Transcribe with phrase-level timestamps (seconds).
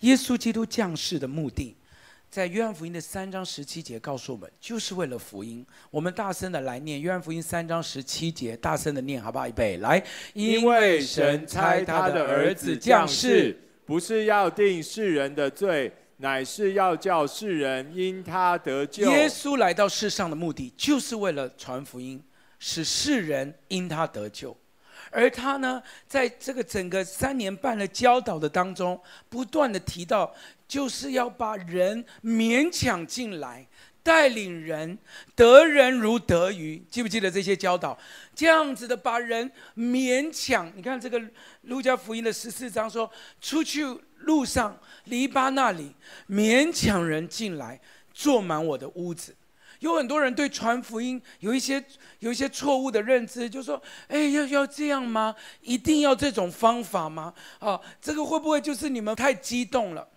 [0.00, 1.76] 耶稣基督降世的目的，
[2.30, 5.66] 在约翰福音的三章十七节告诉我们，就是为了福音。
[5.90, 9.48] 我们大声的来念约翰福音三章十七节，大声的念，好不好？
[9.48, 10.00] 预备，来，
[10.34, 19.10] 因为神差他的儿子降世，不是要定世人的罪，乃是要叫世人因他得救。
[19.10, 22.22] 耶稣来到世上的目的，就是为了传福音，
[22.60, 24.56] 使世人因他得救。
[25.10, 30.34] 而他呢，在这个整个三年半的教导的当中，不断的提到，
[30.66, 33.66] 就是要把人勉强进来，
[34.02, 34.98] 带领人
[35.34, 36.82] 得人如得鱼。
[36.90, 37.98] 记不记得这些教导？
[38.34, 40.70] 这样子的把人勉强。
[40.76, 41.20] 你看这个
[41.62, 43.84] 路加福音的十四章说，出去
[44.18, 45.94] 路上篱笆那里，
[46.28, 47.80] 勉强人进来，
[48.12, 49.34] 坐满我的屋子。
[49.80, 51.82] 有很多人对传福音有一些
[52.18, 55.34] 有一些错误的认知，就说：“哎，要要这样吗？
[55.60, 57.32] 一定要这种方法吗？
[57.58, 60.08] 啊，这个会不会就是你们太激动了？”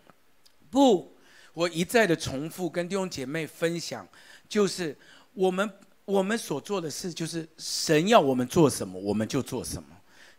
[0.71, 1.15] 不，
[1.53, 4.07] 我一再的重复跟弟兄姐妹分享，
[4.48, 4.98] 就是
[5.34, 5.70] 我们
[6.05, 9.90] 我们所做的事，就是神要我们做什么，我们就做什么；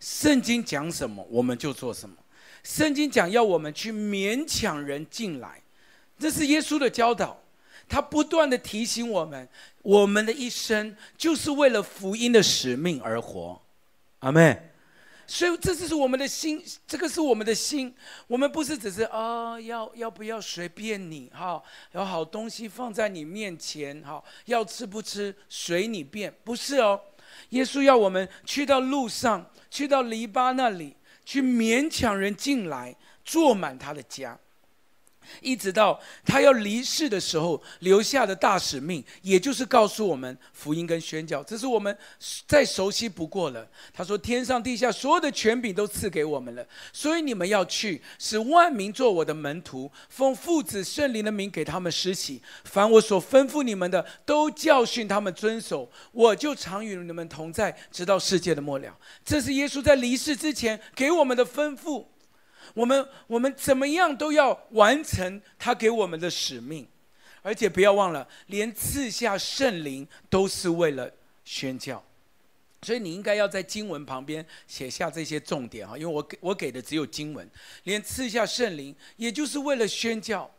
[0.01, 2.17] 圣经讲什么，我们就做什么。
[2.65, 5.61] 圣经讲要我们去勉强人进来，
[6.19, 7.42] 这是耶稣的教导。
[7.93, 9.47] 他不断地提醒我们，
[9.83, 13.61] 我们的一生就是为了福音的使命而活，
[14.21, 14.71] 阿门。
[15.27, 17.95] 所以这就是我们的心，这个是我们的心。
[18.27, 26.99] 我们不是只是啊、哦，要要不要随便你哈，有好东西放在你面前哈，要吃不吃随你便，不是哦。
[27.51, 34.39] 耶稣要我们去到路上，去到篱笆那里，去勉强人进来，坐满他的家。
[35.41, 41.97] 一直到他要离世的时候，留下的大使命，也就是告诉我们福音跟宣教，这是我们
[42.47, 43.67] 再熟悉不过了。
[43.93, 52.41] 他说：“天上地下所有的权柄都赐给我们了，所以你们要去，使万民做我的门徒，奉父子圣灵的名给他们施洗。
[52.65, 55.91] 凡我所吩咐你们的，都教训他们遵守。
[56.13, 62.07] 我就常与你们同在，直到世界的末了。”这是耶稣在离世之前给我们的吩咐。
[62.75, 66.87] 我们我们怎么样都要完成他给我们的使命，
[67.43, 71.11] 而且不要忘了，连赐下圣灵都是为了
[71.45, 72.03] 宣教，
[72.83, 77.49] 所以你应该要在经文旁边写下这些重点啊，因为我给我给的只有经文，
[77.85, 80.51] 连赐下圣灵，也就是为了宣教。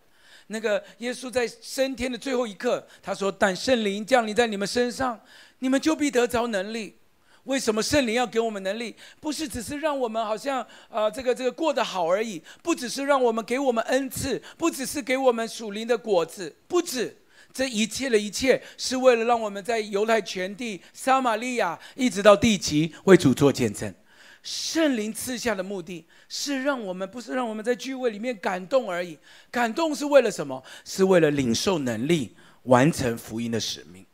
[0.48, 5.20] 那个耶稣在升天的最后一刻，他说：“但圣灵降临在你们身上，
[5.60, 6.98] 你们就必得着能力。”
[7.44, 8.96] 为什么圣灵要给我们能力？
[9.20, 17.18] 不是只是让我们好像、呃，这个这个过得好而已，不只是让我们给我们恩赐，不只是给我们属灵的果子，不止
[17.52, 23.94] 这一切的一切，是为了让我们在犹太全地、撒玛利亚一直到地极为主做见证。
[24.42, 29.20] 圣灵赐下的目的是让我们，不是让我们在聚会里面感动而已，
[29.52, 30.64] 感动是为了什么？
[30.86, 34.06] 是为了领受能力，完成福音的使命。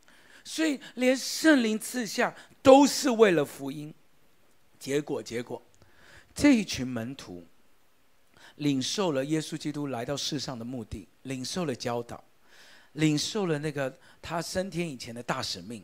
[0.42, 2.34] 所以连圣灵赐下。
[2.62, 3.92] 都是为了福音，
[4.78, 5.60] 结果结果，
[6.34, 7.46] 这一群门徒
[8.56, 12.22] 领受了耶稣基督来到世上的目的，领受了教导，
[12.92, 15.82] 领受了那个他升天以前的大使命，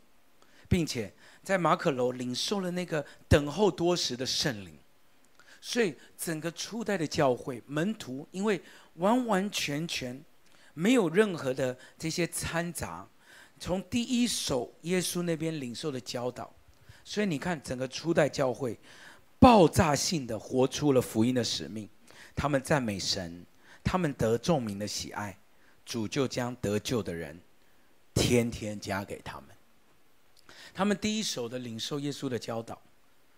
[0.68, 4.76] 并且在马可楼领受了那个等候多时的圣灵，
[5.60, 8.62] 所以整个初代的教会门徒，因为
[8.94, 10.22] 完完全全
[10.74, 13.08] 没有任何的这些掺杂，
[13.58, 16.52] 从第一手耶稣那边领受的教导。
[17.08, 18.76] 所以你看，整个初代教会
[19.38, 21.88] 爆炸性的活出了福音的使命，
[22.34, 23.46] 他们赞美神，
[23.84, 25.38] 他们得众民的喜爱，
[25.84, 27.40] 主就将得救的人
[28.12, 29.44] 天天加给他们。
[30.74, 32.76] 他们第一手的领受耶稣的教导，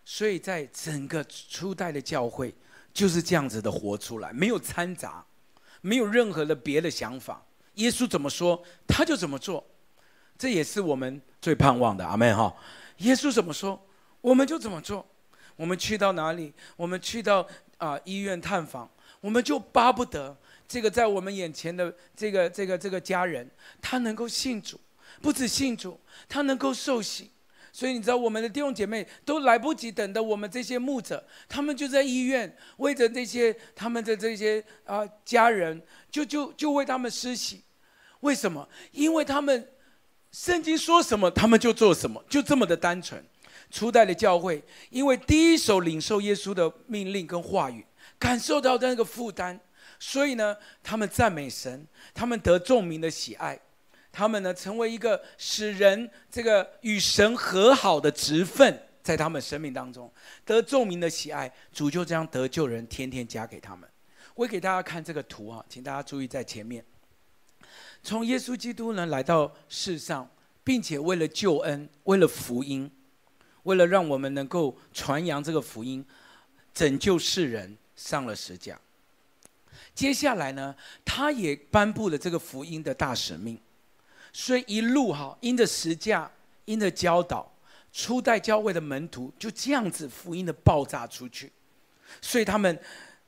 [0.02, 2.54] 所以在整个初代的教会
[2.94, 5.22] 就是这样子的活出来，没有掺杂，
[5.82, 7.44] 没有任何的别的想法。
[7.74, 9.62] 耶稣怎么说，他就怎么做，
[10.38, 12.06] 这也是我们最盼望的。
[12.06, 12.56] 阿门哈。
[12.98, 13.84] 耶稣怎么说，
[14.20, 15.06] 我们就怎么做。
[15.56, 17.44] 我们去到哪里，我们去到
[17.78, 18.88] 啊、医院探访，
[19.20, 20.36] 我们就巴不得
[20.68, 23.50] 这个在我们眼前的这个这个这个家人，
[23.82, 24.78] 他能够信主，
[25.20, 25.98] 不止信主，
[26.28, 27.32] 他能够受洗。
[27.72, 37.64] 所以你知道，我们的弟兄姐妹都来不及等的，我们这些牧者，他们就在医院为着这些他们的这些啊、家人，就就就为他们施洗。
[38.20, 38.68] 为什么？
[38.92, 39.68] 因为他们。
[40.38, 43.20] 圣经说什么，他们就做什么，就这么的单纯。
[43.72, 47.84] 初代的教会，因为第一手领受耶稣的命令跟话语，
[48.20, 49.58] 感受到那个负担，
[49.98, 53.58] 所以呢，他们赞美神，他们得众民的喜爱，
[54.12, 60.08] 他们呢，成为一个使人这个与神和好的职分，在他们生命当中
[60.44, 63.90] 得众民的喜爱，主就这样得救人，天天加给他们。
[64.36, 66.84] 我给大家看这个图啊，请大家注意在前面。
[68.02, 70.28] 从耶稣基督呢来到世上，
[70.64, 72.90] 并且为了救恩，为了福音，
[73.64, 76.04] 为了让我们能够传扬这个福音，
[76.72, 78.80] 拯救世人，上了十架。
[79.94, 80.74] 接下来呢，
[81.04, 83.60] 他也颁布了这个福音的大使命，
[84.32, 86.30] 所以一路哈，因着十架，
[86.66, 87.52] 因着教导，
[87.92, 91.50] 初代教会的门徒就这样子福音的爆炸出去，
[92.22, 92.78] 所以他们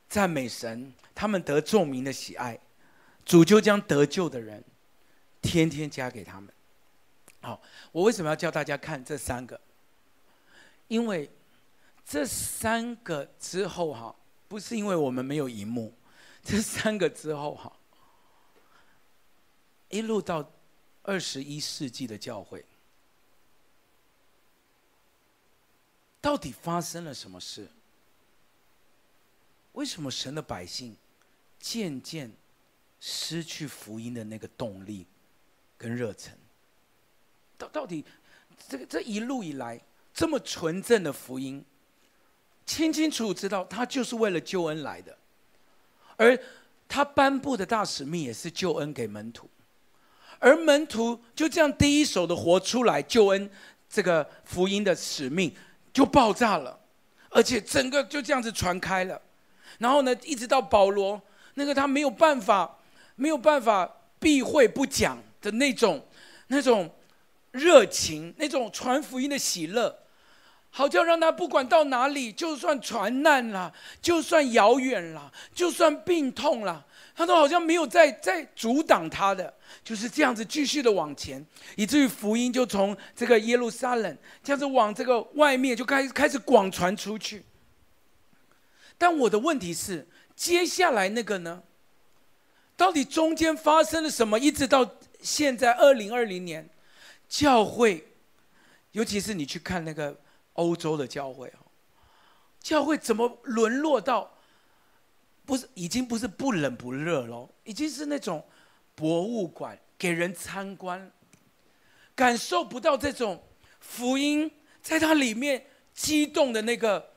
[0.08, 2.58] 赞美神，他们得众民的喜爱，
[3.24, 4.64] 主就将得救的人
[5.40, 6.52] 天天加给他们。
[7.40, 7.60] 好，
[7.92, 9.60] 我为什么要教大家看这三个？
[10.88, 11.30] 因为
[12.04, 14.14] 这三个之后哈，
[14.48, 15.94] 不是因为我们没有荧幕。
[16.42, 17.72] 这三个之后哈，
[19.88, 20.50] 一路到
[21.02, 22.64] 二十一世纪的教会，
[26.20, 27.68] 到底发生了什么事？
[29.72, 30.96] 为什么神的百姓
[31.60, 32.32] 渐渐
[33.00, 35.06] 失去福音的那个动力
[35.76, 36.32] 跟热忱？
[37.58, 38.04] 到到底
[38.68, 39.80] 这个这一路以来
[40.14, 41.64] 这么纯正的福音，
[42.66, 45.16] 清清楚楚知道他就是为了救恩来的。
[46.16, 46.38] 而
[46.86, 49.48] 他颁布的大使命也是救恩给门徒，
[50.38, 53.50] 而门徒就这样第一手的活出来救恩，
[53.88, 55.54] 这个福音的使命
[55.92, 56.78] 就爆炸了，
[57.30, 59.20] 而且整个就这样子传开了。
[59.78, 61.20] 然后呢，一直到保罗，
[61.54, 62.78] 那个他没有办法，
[63.20, 63.86] 没有办法
[64.18, 66.02] 避讳不讲的那种
[66.46, 66.90] 那种
[67.50, 69.94] 热情，那种传福音的喜乐。
[70.70, 79.52] 好像让他不管到哪里，就算传难了，就算遥远了，就算病痛了，他都好像没有在在阻挡他的，
[79.82, 81.44] 就是这样子继续的往前，
[81.76, 87.44] 以至于福音就从这个耶路撒冷这样子往这个外面就开始开始广传出去。
[88.96, 91.62] 但我的问题是，接下来那个呢？
[92.80, 94.40] 到底中间发生了什么？
[94.40, 94.90] 一直到
[95.20, 96.66] 现在二零二零年，
[97.28, 98.02] 教会，
[98.92, 100.18] 尤其是你去看那个。
[100.54, 101.62] 欧洲的教会哦，
[102.60, 104.30] 教会怎么沦落到
[105.46, 108.44] 不是已经不是不冷不热了，已经是那种
[108.94, 111.10] 博物馆给人参观，
[112.14, 113.42] 感受不到这种
[113.78, 114.50] 福音
[114.82, 117.10] 在它里面激动的那个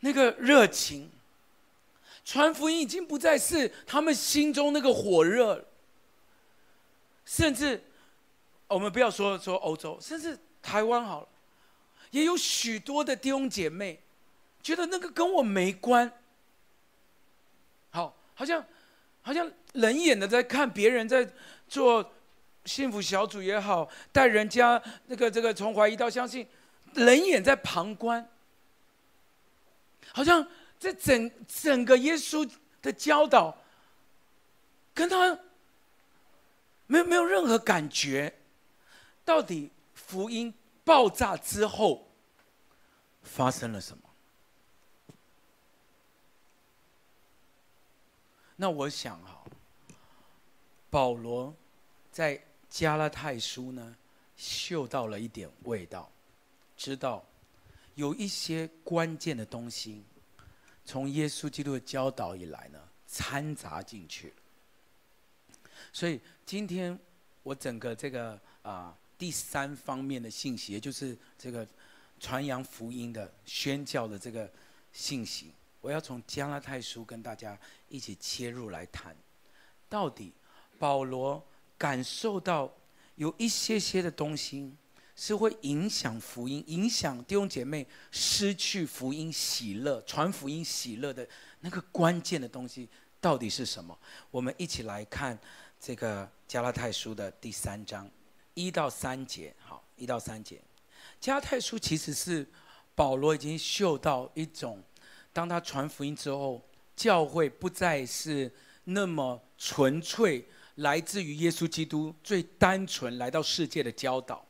[0.00, 1.10] 那个热情，
[2.28, 5.64] 传福音已经不再是他们心中那个火热，
[7.24, 7.82] 甚至
[8.66, 11.28] 我们不要说说欧洲，甚至台湾好了。
[12.10, 13.98] 也有许多的弟兄姐妹，
[14.62, 16.12] 觉得那个跟我没关。
[17.88, 18.62] 好，好像，
[19.22, 21.26] 好像冷眼的在看别人在
[21.66, 22.12] 做
[22.66, 26.46] 幸福小组也好，带人家那个这个从怀疑到相信，
[26.92, 28.28] 冷眼在旁观。
[30.12, 30.46] 好像
[30.78, 33.56] 这整整个耶稣的教导，
[34.94, 35.38] 跟他
[36.86, 38.34] 没有没有任何感觉。
[39.24, 40.52] 到底福音？
[40.84, 42.08] 爆炸之后
[43.22, 44.02] 发生了什么？
[48.56, 49.44] 那我想哈，
[50.88, 51.54] 保罗
[52.10, 53.94] 在加拉太书呢，
[54.34, 56.10] 嗅到了一点味道，
[56.74, 57.22] 知道
[57.94, 60.02] 有一些关键的东西，
[60.88, 64.32] 从耶稣基督的教导以来呢，掺杂进去。
[65.92, 66.98] 所以今天
[67.42, 68.96] 我整个这个啊。
[69.18, 71.66] 第三方面的信息，也就是这个
[72.20, 74.48] 传扬福音的宣教的这个
[74.92, 79.16] 信息，我要从加拉太书跟大家一起切入来谈，
[79.88, 80.32] 到底
[80.78, 81.44] 保罗
[81.76, 82.72] 感受到
[83.16, 84.72] 有一些些的东西
[85.20, 92.88] 是会影响福音，影响弟兄姐妹失去福音喜乐、传福音喜乐的那个关键的东西
[93.20, 93.98] 到底是什么？
[94.30, 95.36] 我们一起来看
[95.80, 98.08] 这个加拉太书的第三章。
[98.54, 100.62] 一到三节，好，一到三节，
[101.20, 102.46] 加拉太书其实是
[102.94, 104.80] 保罗已经嗅到一种，
[105.32, 108.52] 当他传福音之后，教会不再是
[108.84, 114.44] 那么纯粹来自于耶稣基督最单纯来到世界的教导，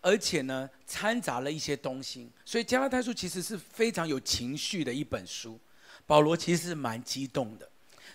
[0.00, 5.58] 而且呢掺杂了一些东西，所以加拉太书其实是非常有情绪的一本书，
[6.06, 7.68] 保罗其实是蛮激动的，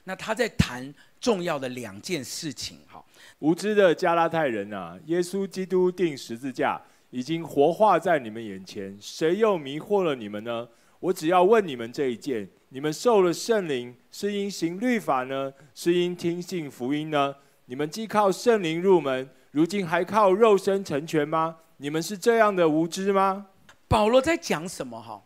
[0.06, 3.04] 那他在谈重要的两件事情，哈。
[3.40, 10.68] 无知的加拉太人啊，耶稣基督钉十字架已经活化在你们眼前，谁又迷惑了你们呢？
[11.00, 17.36] 我只要问你们这一件：你们受了圣灵，是因行律法呢，是因听信福音呢？
[17.66, 21.58] 你们既靠圣灵入门，如今还靠肉身成全吗？
[21.84, 23.48] 你们是这样的无知吗？
[23.90, 25.02] 保罗在讲什么？
[25.02, 25.22] 哈，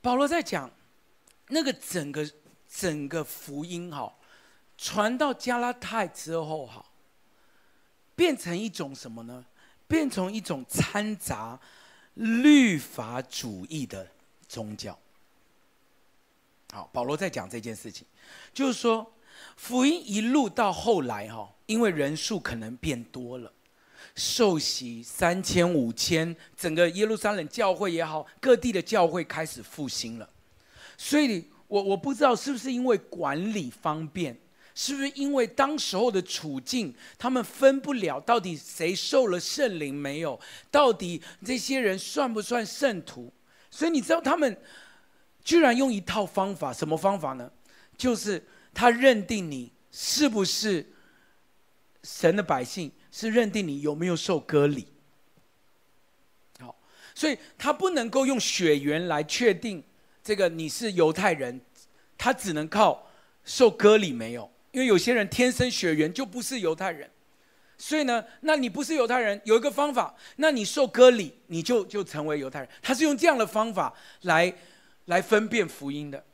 [0.00, 0.70] 保罗在讲
[1.48, 2.26] 那个整个
[2.66, 4.10] 整个福音哈，
[4.78, 6.82] 传到加拉太之后哈，
[8.16, 9.44] 变成一种什么呢？
[9.86, 11.60] 变成一种掺杂
[12.14, 14.08] 律法主义的
[14.48, 14.98] 宗教。
[16.72, 18.06] 好，保罗在讲这件事情，
[18.54, 19.12] 就是说
[19.58, 23.52] 福音一路到后来哈，因为人数可能变多了，
[24.14, 30.28] 受洗三千五千，整个耶路撒冷教会也好，各地的教会开始复兴了，
[30.96, 34.38] 所以我我不知道是不是因为管理方便。
[34.74, 40.40] 是不是因为当时候的处境，他们分不了到底谁受了圣灵没有？
[40.70, 43.30] 到底这些人算不算圣徒？
[43.70, 44.56] 所以你知道他们
[45.44, 47.52] 居然用一套方法，什么方法呢？
[47.98, 48.42] 就是
[48.72, 50.90] 他认定你是不是
[52.02, 54.88] 神的百姓，是认定你有没有受割礼。
[56.58, 56.76] 好，
[57.14, 59.84] 所以他不能够用血缘来确定
[60.24, 61.60] 这个你是犹太人，
[62.18, 63.08] 他只能靠
[63.44, 64.50] 受割礼没有。
[64.72, 67.10] 因为有些人天生血缘就不是犹太人，
[67.76, 72.68] 所以呢，那你不是犹太人，有一个方法，那你受割礼，你就就成为犹太人。
[72.80, 73.92] 他是用这样的方法
[74.22, 74.50] 来
[75.04, 76.24] 来分辨福音的。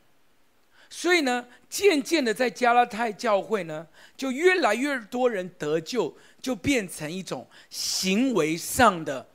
[0.90, 9.28] 所以呢，渐渐的在加拉太教会呢，就越来越多人得救，就变成一种行为上的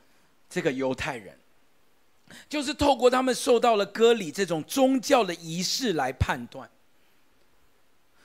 [0.50, 1.38] 这个犹太人，
[2.48, 6.68] 就是透过他们受到了割礼这种宗教的仪式来判断。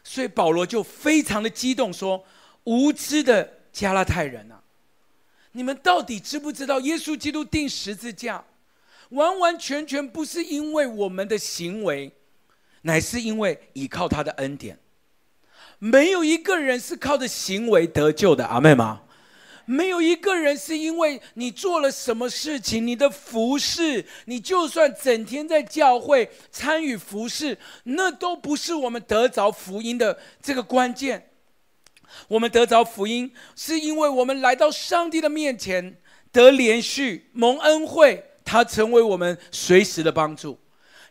[0.03, 2.25] 所以保罗就非常的激动，说
[2.65, 4.59] ：“无知的加拉太人啊，
[5.51, 8.43] 你们到底知不知道耶稣基督钉十字架，
[9.09, 12.11] 完完全全不是因为我们的行为，
[12.83, 14.79] 乃是因为依靠他的恩典。
[15.79, 19.03] 没有一个人是靠着行为得救的，阿们吗？”
[19.71, 31.29] 没有一个人是因为你做了什么事情，你的服饰，你就算整天在教会参与服饰，那都不是我们得着福音的这个关键。
[32.27, 40.57] 我们得着福音，是因为我们来到上帝的面前，得连续蒙恩惠，他成为我们随时的帮助。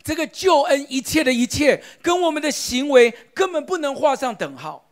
[0.09, 4.91] 这个救恩一切的一切，跟我们的行为根本不能画上等号。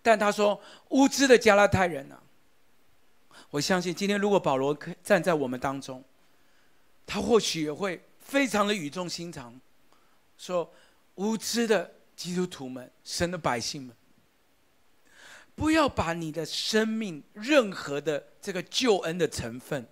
[0.00, 0.58] 但他说，
[0.88, 2.18] 无知的加拉太人啊。
[3.50, 6.02] 我相信今天如果保罗站在我们当中，
[7.04, 9.60] 他或许也会非常的语重心长，
[10.38, 10.72] 说
[11.16, 13.94] ：“无知的基督徒们，神的百姓们，
[15.54, 19.86] 不要把你的生命任何的这个救恩的成分，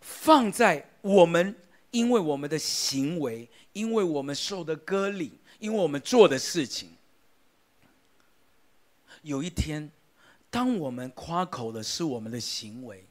[0.00, 1.54] 放在我们
[1.90, 6.88] 因为我们的行为，因为我们受的割礼，因为我们做的事情，
[9.20, 9.92] 有一天。”
[10.54, 13.04] 当我们夸口的是我们的行为，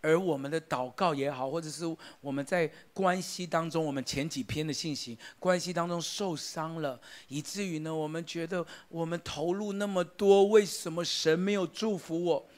[0.00, 1.84] 而我们的祷告也好，或者是
[2.20, 12.48] 我们在关系当中，我们前几篇的信息，关系当中受伤了，以至于呢，我们觉得我们投入那么多，为什么神没有祝福我？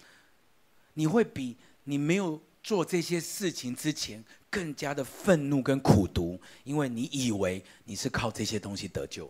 [0.93, 4.23] 你会比你没有做这些事情之前
[4.55, 9.29] 更加的愤怒跟苦读，因为你以为你是靠这些东西得救。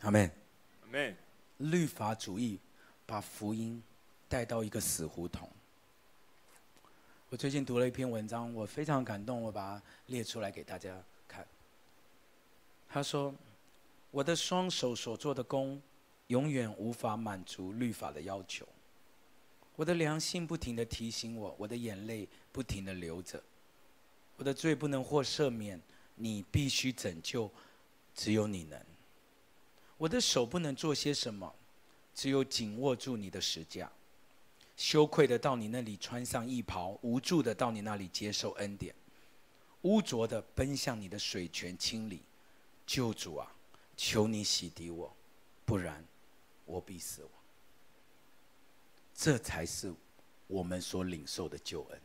[0.00, 0.30] 阿门，
[0.80, 1.14] 阿门。
[1.58, 2.58] 律法主义
[3.04, 3.82] 把福音
[4.26, 5.46] 带到一个死胡同。
[7.28, 10.96] 我最近读了一篇文章，我非常感动，我把它列出来给大家
[11.28, 11.46] 看。
[12.88, 13.34] 他说
[14.10, 15.78] ：“我的双手所做的工，
[16.28, 18.66] 永远无法满足律法的要求。
[19.80, 23.42] 我的良心不停地提醒我，我的眼泪不停地流着。
[24.36, 25.80] 我的罪不能获赦免，
[26.16, 27.50] 你必须拯救，
[28.14, 28.78] 只有你能。”
[29.96, 31.54] 我的手不能做些什么，
[32.14, 33.90] 只有紧握住你的十架，
[34.76, 38.94] 羞愧的到你那里穿上衣袍，无助的到你那里接受恩典，
[39.80, 42.20] 污浊的奔向你的水泉清理。
[42.86, 43.50] 救主啊，
[43.96, 45.10] 求你洗涤我，
[45.64, 46.04] 不然
[46.66, 47.30] 我必死亡。
[49.22, 49.92] 这才是
[50.46, 52.00] 我们所领受的救恩，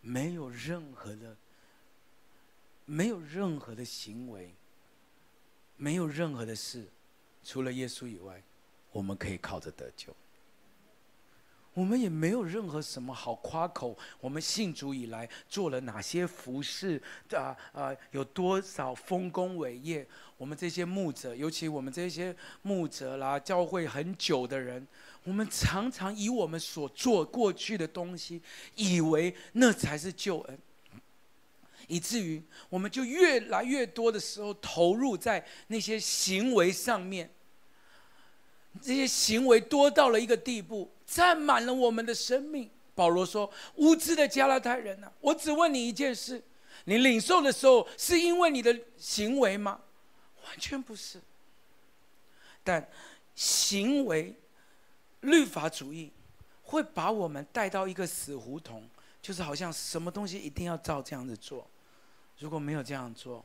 [0.00, 1.36] 没有任何的，
[2.84, 4.54] 没有任何的行为。
[5.76, 6.86] 没有任何的事，
[7.42, 8.40] 除了耶稣以外，
[8.92, 10.14] 我们可以靠着得救。
[11.74, 13.96] 我们也没有任何什么好夸口。
[14.20, 17.02] 我们信主以来做了哪些服事
[17.32, 20.06] 啊啊，有多少丰功伟业？
[20.36, 24.86] 我们这些牧者，尤其我们这些牧者啦，教会很久的人，
[25.24, 28.40] 我们常常以我们所做过去的东西，
[28.74, 30.58] 以为那才是救恩。
[31.86, 37.30] 以至于我们就越来越多的时候投入在那些行为上面，
[38.80, 42.70] 这些行为多到了一个地步，占满了我们的生命。
[42.94, 46.42] 保罗说：“无知的加拉太人呐、啊，我只问你一件事：
[46.84, 49.80] 你领受的时候是因为你的行为吗？
[50.46, 51.20] 完全不是。
[52.62, 52.88] 但
[53.34, 54.34] 行为
[55.22, 56.12] 律法主义
[56.62, 58.88] 会把我们带到一个死胡同，
[59.20, 61.66] 就是好像什么东西一定要照这样子做，
[62.38, 63.44] 如果没有这样做，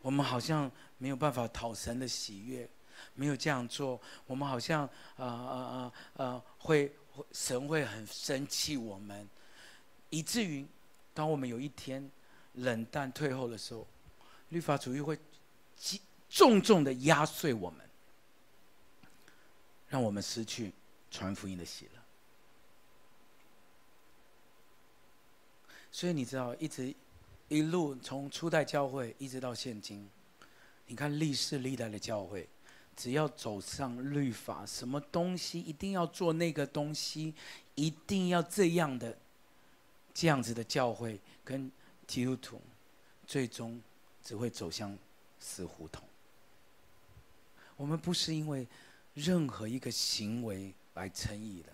[0.00, 2.66] 我们好像没有办法讨神的喜悦。
[3.14, 6.94] 没有这样做，我们好像呃呃呃呃会
[7.32, 9.28] 神会很生气我们，
[10.10, 10.66] 以至于
[11.14, 12.10] 当我们有一天
[12.54, 13.86] 冷淡退后的时候，
[14.50, 15.18] 律法主义会
[16.28, 17.88] 重重的压碎我们，
[19.88, 20.72] 让我们失去
[21.10, 22.02] 传福音的喜乐。
[25.90, 26.94] 所以你知道，一直
[27.48, 30.06] 一路从初代教会一直到现今，
[30.86, 32.46] 你看历世历代的教会。
[32.96, 37.34] 只要走上律法，什么东西一定要做那个东西，
[37.74, 39.16] 一定要这样的，
[40.14, 41.70] 这样子的教会跟
[42.06, 42.60] 基督徒，
[43.26, 43.78] 最终
[44.22, 44.96] 只会走向
[45.38, 46.02] 死胡同。
[47.76, 48.66] 我们不是因为
[49.12, 51.72] 任何一个行为来称义的，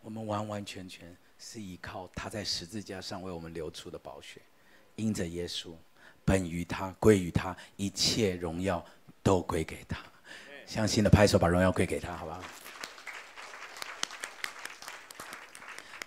[0.00, 4.40] 我们完完全全是依靠他在十字架上为我们流出的宝血，
[4.96, 5.74] 因着耶稣，
[6.24, 8.82] 本于他，归于他，一切荣耀。
[9.22, 9.98] 都归给他，
[10.66, 12.42] 相信的拍手，把荣耀归给他，好不好？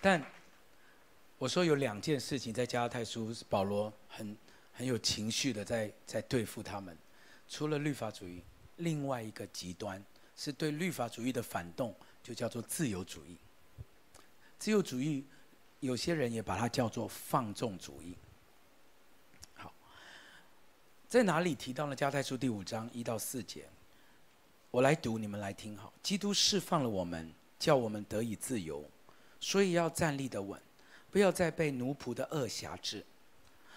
[0.00, 0.22] 但
[1.38, 4.36] 我说有两件事情在加拉太书，保罗很
[4.72, 6.96] 很有情绪的在在对付他们。
[7.48, 8.42] 除了律法主义，
[8.76, 10.02] 另外一个极端
[10.36, 13.38] 是对律法主义的反动，就叫做自由主义。
[14.58, 15.26] 自由主义，
[15.80, 18.16] 有些人也把它叫做放纵主义。
[21.14, 23.68] 在哪里提到了加太书第五章一到四节？
[24.72, 25.92] 我来读，你们来听好。
[26.02, 28.84] 基督释放了我们，叫我们得以自由，
[29.38, 30.60] 所以要站立得稳，
[31.12, 33.06] 不要再被奴仆的恶挟制。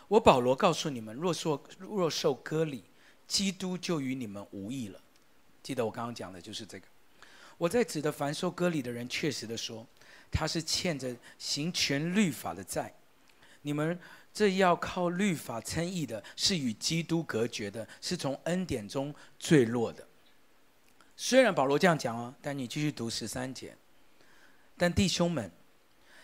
[0.08, 2.84] 我保罗告诉你们：若受若受割礼，
[3.28, 5.00] 基督就与你们无异了。
[5.62, 6.88] 记得我刚刚讲的就是这个。
[7.60, 9.86] 我在指的凡受割礼的人，确实的说，
[10.32, 12.92] 他是欠着行全律法的债。
[13.62, 14.00] 你们。
[14.38, 20.06] 这要靠律法称义的，是与基督隔绝的，是从恩典中坠落的。
[21.16, 23.76] 虽然保罗这样讲哦，但你继续读十三节。
[24.78, 25.52] 但弟兄们，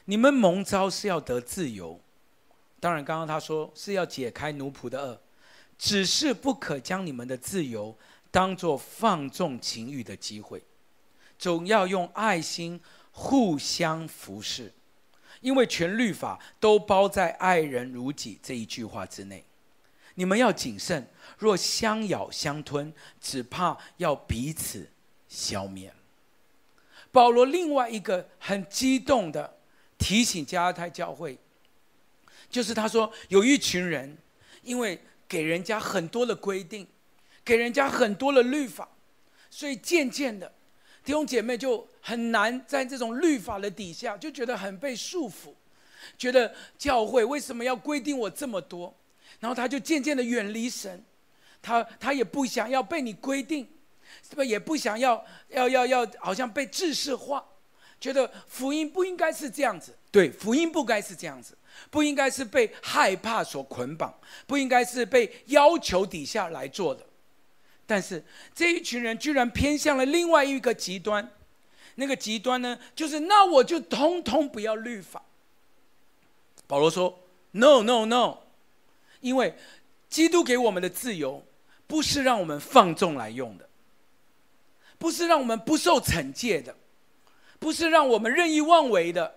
[0.06, 2.00] 你们蒙召是要得自由。
[2.80, 5.18] 当然，刚刚他说是要解开奴仆的轭，
[5.80, 7.98] 只是不可将你们的自由
[8.30, 10.64] 当做放纵情欲的机会，
[11.40, 12.80] 总要用爱心
[13.12, 14.72] 互相服侍。
[15.44, 19.44] 因为全律法都包在“爱人如己”这一句话之内，
[20.16, 21.06] 你们要谨慎，
[21.38, 24.90] 若相咬相吞，只怕要彼此
[25.28, 25.94] 消灭。
[27.12, 29.58] 保罗另外一个很激动的
[29.98, 31.38] 提醒加拉太教会，
[32.50, 34.18] 就是他说有一群人，
[34.62, 36.88] 因为给人家很多的规定，
[37.44, 38.88] 给人家很多的律法，
[39.50, 40.54] 所以渐渐的。
[41.04, 45.54] 弟兄姐妹就很难在这种律法的底下，就觉得很被束缚，
[46.18, 48.96] 觉得教会为什么要规定我这么多？
[49.40, 51.04] 然后他就渐渐的远离神，
[51.62, 53.68] 他他也不想要被你规定，
[54.28, 57.44] 是不也不想要要要要好像被制式化，
[58.00, 61.58] 觉得福音不应该是这样子，对，福音不该是这样子，
[61.90, 67.06] 不应该是被害怕所捆绑，不应该是被要求底下来做的。
[67.86, 68.24] 但是
[68.56, 71.30] 这一群人居然偏向了另外一个极端，
[71.96, 75.22] 那个极端呢，就是那我就通通不要律法。
[76.66, 77.20] 保罗说
[77.52, 78.38] ：“No No No，
[79.20, 79.56] 因为
[80.10, 81.46] 基督给我们的自由，
[81.86, 83.68] 不是让我们放纵来用的，
[84.98, 86.76] 不是让我们不受惩戒的，
[87.60, 89.36] 不是让我们任意妄为的。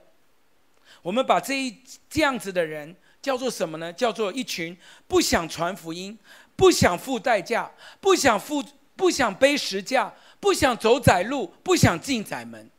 [1.02, 1.76] 我们把这一
[2.08, 3.92] 这样子的人叫做什么呢？
[3.92, 4.76] 叫做一群
[5.08, 6.16] 不想传福音。”
[6.56, 8.64] 不想付代价，不想付，
[8.96, 12.70] 不想背十架，不想走窄路，不想进窄门，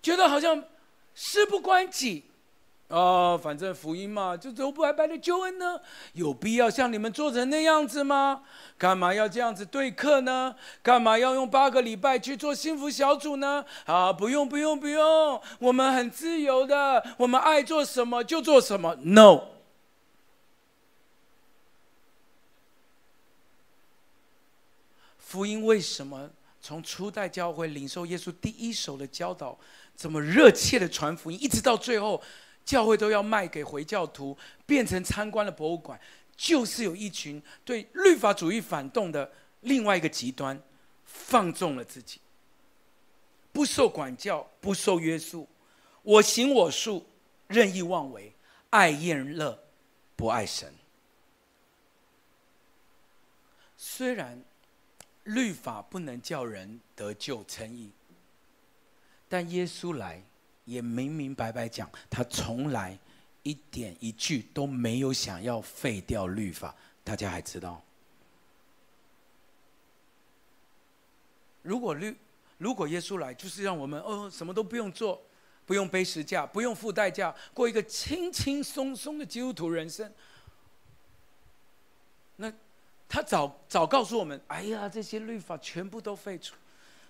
[0.00, 0.62] 觉得好像
[1.14, 2.24] 事不关己，
[2.88, 5.80] 哦，反正福音嘛，就走不白白的救恩呢，
[6.12, 8.42] 有必要像你们做成那样子吗？
[8.78, 10.54] 干嘛要这样子对客呢？
[10.84, 13.64] 干嘛要用八个礼拜去做幸福小组呢？
[13.86, 19.55] 啊，不用不用不用，我们很自由的，我们爱做什么就做什么，No。
[25.36, 26.30] 福音为什么
[26.62, 29.58] 从初代教会领受耶稣第一手的教导，
[29.94, 32.22] 这么热切的传福音，一直到最后，
[32.64, 36.00] 教会都要卖给回教徒，变成参观的博物馆，
[36.38, 40.58] 就是有一群对律法主义反动的另外一个极端，
[41.04, 42.18] 放纵了自己，
[43.52, 45.46] 不受管教，不受约束，
[46.02, 47.06] 我行我素，
[47.48, 48.32] 任意妄为，
[48.70, 49.62] 爱宴乐，
[50.16, 50.72] 不爱神。
[53.76, 54.42] 虽然
[55.26, 57.90] 律法不能叫人得救成义，
[59.28, 60.22] 但耶稣来
[60.64, 62.96] 也明明白白讲，他从来
[63.42, 66.72] 一点一句都没有想要废掉律法。
[67.02, 67.82] 大家还知道，
[71.62, 72.16] 如果律
[72.58, 75.20] 如果耶稣来就是让我们哦什么都不用做，
[75.66, 80.12] 不用背十架，不用付代价，过一个轻轻松松的基督徒人生，
[82.36, 82.52] 那。
[83.08, 86.54] 他早早告诉我们：“哎呀，这些律法全部都废除。”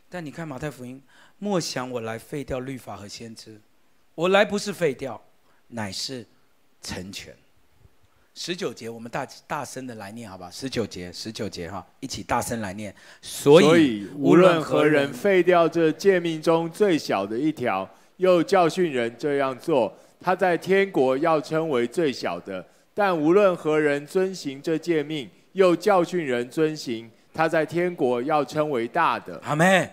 [0.09, 1.03] 但你看马太福音，
[1.39, 3.61] 莫想我来废掉律法和先知，
[4.15, 5.21] 我来不是废掉，
[5.69, 6.25] 乃是
[6.81, 7.35] 成全。
[8.33, 10.51] 十九节，我们大大声的来念，好吧？
[10.51, 12.95] 十九节，十九节，哈，一起大声来念。
[13.23, 29.41] 所以，所以无论何人废掉这诫命中最小的一条，又教训人这样做，他在天国要称为最小的；但无论何人遵行这诫命，又教训人遵行，他在天国要称为大的。
[29.43, 29.91] 阿门。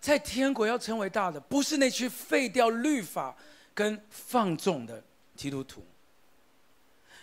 [0.00, 3.36] 在天国要称为大的，不是那去废掉律法
[3.72, 5.00] 跟放纵的
[5.36, 5.86] 基督徒。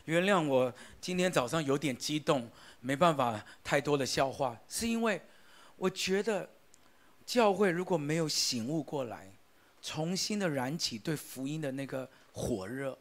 [0.06, 5.22] 原谅我今天早上有点激动，没办法太多的笑话，是因为
[5.76, 6.50] 我觉得
[7.26, 9.30] 教会如果没有醒悟过来，
[9.82, 12.98] 重新的燃起对福音的那个火热，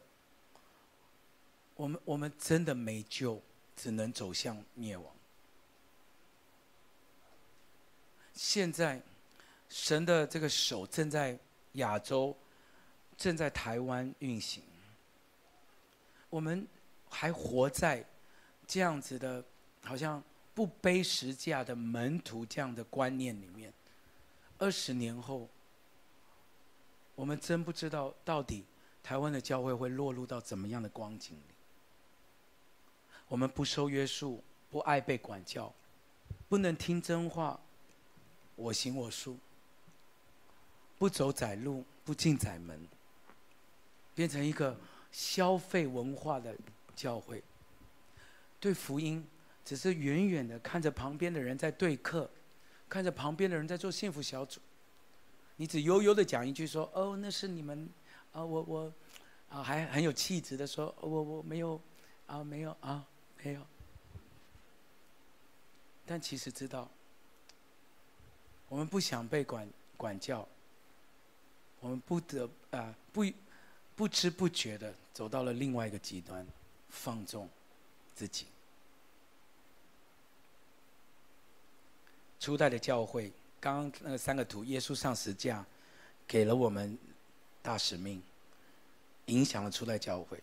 [1.75, 3.41] 我们我们真的没救。
[3.81, 5.11] 只能走向灭亡。
[8.31, 9.01] 现在，
[9.69, 11.35] 神的这个手正在
[11.73, 12.37] 亚洲，
[13.17, 14.61] 正在台湾运行。
[16.29, 16.67] 我们
[17.09, 18.05] 还活在
[18.67, 19.43] 这样子的，
[19.81, 23.73] 好像不背十架的门徒这样的观念里面。
[24.59, 25.49] 二十年后，
[27.15, 28.63] 我们真不知道到底
[29.01, 31.50] 台湾的教会会落入到怎么样的光景里。
[33.31, 35.73] 我们不受约束，不爱被管教，
[36.49, 37.57] 不能听真话，
[38.57, 39.37] 我行我素，
[40.99, 42.85] 不走窄路，不进窄门，
[44.13, 44.77] 变成一个
[45.13, 46.53] 消费文化的
[46.93, 47.41] 教会。
[48.59, 49.25] 对福音，
[49.63, 52.29] 只是远远的看着旁边的人在对课，
[52.89, 54.59] 看着旁边的人在做幸福小组，
[55.55, 57.89] 你只悠悠的讲一句说：“哦，那是你们，
[58.33, 58.93] 啊，我我，
[59.47, 61.79] 啊，还很有气质的说，我我没有，
[62.27, 63.07] 啊，没有啊。”
[63.43, 63.61] 没有，
[66.05, 66.87] 但其实知道，
[68.69, 70.47] 我们不想被管管教，
[71.79, 73.25] 我们不得啊不
[73.95, 76.45] 不知不觉的走到了另外一个极端，
[76.89, 77.49] 放纵
[78.15, 78.45] 自己。
[82.39, 85.65] 初代的教会，刚刚那三个图，耶稣上十架，
[86.27, 86.97] 给了我们
[87.61, 88.21] 大使命，
[89.25, 90.39] 影响了初代教会。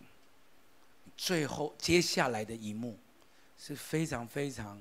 [1.19, 2.97] 最后，接下来的一幕
[3.59, 4.81] 是非常非常、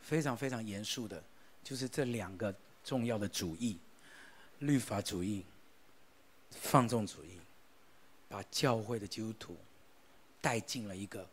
[0.00, 1.22] 非常非常严肃的，
[1.64, 3.76] 就是这两个重要的主义：
[4.60, 5.44] 律法主义、
[6.52, 7.40] 放纵主义，
[8.28, 9.56] 把教会的基督徒
[10.40, 11.28] 带进了一个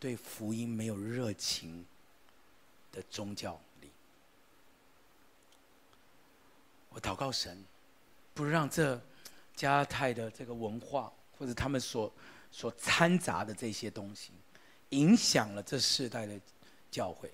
[0.00, 1.84] 对福音没有热情
[2.90, 3.90] 的宗教里。
[6.88, 7.62] 我祷告神，
[8.32, 8.98] 不让这
[9.54, 12.10] 加泰的这个文化，或者他们所。
[12.52, 14.30] 所掺杂的这些东西，
[14.90, 16.38] 影响了这世代的
[16.90, 17.32] 教会。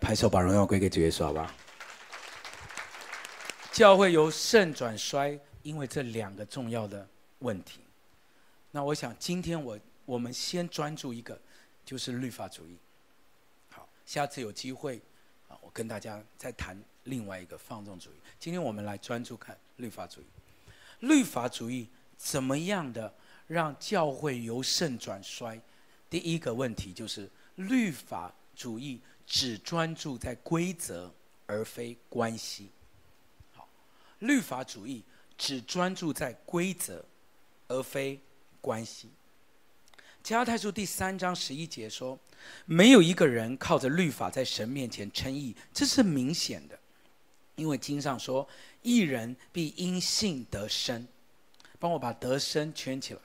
[0.00, 1.50] 拍手把荣耀归给主耶稣，好不好？
[3.72, 7.06] 教会由盛转衰，因为这两个重要的
[7.40, 7.80] 问题。
[8.70, 11.38] 那我想今天我我们先专注一个，
[11.84, 12.76] 就是律法主义。
[13.70, 15.00] 好，下次有机会
[15.48, 18.14] 啊，我跟大家再谈另外一个放纵主义。
[18.38, 20.26] 今天我们来专注看律法主义。
[21.00, 23.12] 律法主义怎么样的？
[23.52, 25.60] 让教会由盛转衰，
[26.08, 31.12] 第一个问题就是律法主义只专注在规则
[31.44, 32.70] 而非关系。
[33.52, 33.68] 好，
[34.20, 35.04] 律法主义
[35.36, 37.04] 只专注在规则
[37.68, 38.18] 而非
[38.62, 39.10] 关系。
[40.22, 42.18] 加拉太书第三章十一节说
[42.64, 46.78] ：“没有一个人靠着律法在神面前称义，这是明显的，
[47.56, 48.48] 因为经上说
[48.80, 51.06] ：‘一人必因信得生。’
[51.78, 53.20] 帮我把得生圈起来。”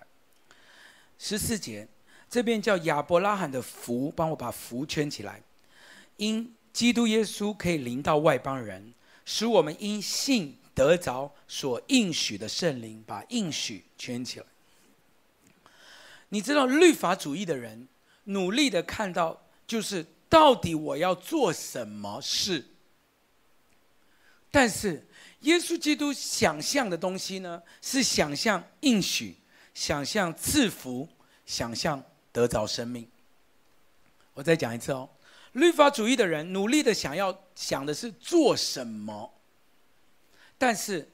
[1.20, 1.88] 十四节，
[2.30, 5.42] 这边叫亚伯拉罕的福，帮我把福圈起来。
[6.18, 8.94] 因基督耶稣可以临到外邦人，
[9.26, 14.46] 使我们因信得着所应许的圣灵，把应许圈起来。
[16.30, 17.88] 你知道律法主义的人
[18.26, 22.66] 努力的看到，就是到底我要做什么事？
[24.52, 25.08] 但是
[25.42, 29.36] 耶稣基督想象的东西呢，是想象应许。
[29.78, 31.08] 想象赐福，
[31.46, 33.08] 想象得着生命。
[34.34, 35.08] 我再讲一次哦，
[35.52, 39.32] 律法主义的人努力的想要想的是做什么，
[40.58, 41.08] 但是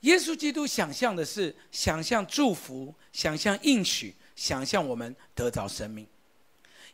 [0.00, 6.04] 耶稣基督想象的是想象祝福，想象应许，想象我们得着生命。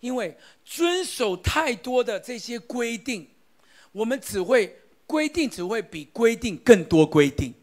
[0.01, 3.27] 因为遵守太多的这些规定，
[3.91, 7.55] 我们只会规定只会比规定更多规定，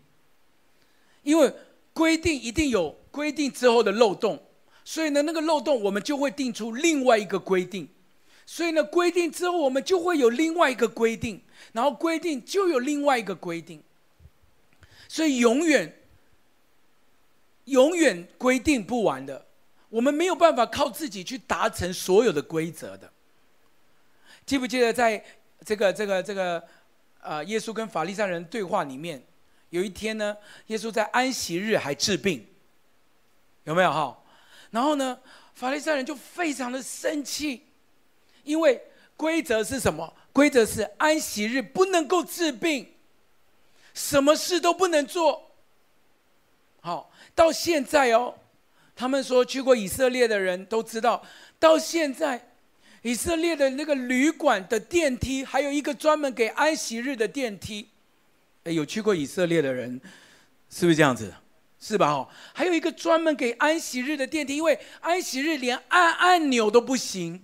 [1.21, 1.53] 因为
[2.01, 4.41] 规定一定有规定之后的漏洞。
[4.83, 7.87] 所以呢，那个漏洞我们就会定出另外一个规定，
[8.47, 11.39] 所以呢，规定之后我们就会有另外一个规定，
[11.73, 13.83] 然后规定就有另外一个规定，
[15.07, 16.01] 所以永远、
[17.65, 19.45] 永远规定不完的，
[19.89, 23.11] 我们没有办法靠自己去达成所有的规则的。
[24.47, 25.23] 记不记得在
[25.63, 26.61] 这个、这个、这个，
[27.21, 29.21] 呃，耶稣跟法利赛人对话里面，
[29.71, 32.45] 有一天呢，耶稣在安息日还治病，
[33.63, 34.17] 有没有哈？
[34.69, 35.19] 然后呢，
[35.55, 37.65] 法利赛人就非常的生气，
[38.43, 38.81] 因为
[39.17, 40.13] 规则是什么？
[40.33, 42.91] 规则是安息日不能够治病，
[43.93, 45.51] 什么事都不能做。
[46.81, 48.35] 好，到现在哦，
[48.95, 51.23] 他们说去过以色列的人都知道，
[51.59, 52.49] 到现在
[53.03, 57.87] 以色列的那个旅馆的电梯，还有一个专门给安息日的电梯。
[58.63, 59.99] 哎，有去过以色列的人，
[60.69, 61.33] 是不是这样子？
[61.79, 62.11] 是吧？
[62.11, 67.43] 哦，还有一个专门给安息日的电梯，因为安息日连按按钮都不行，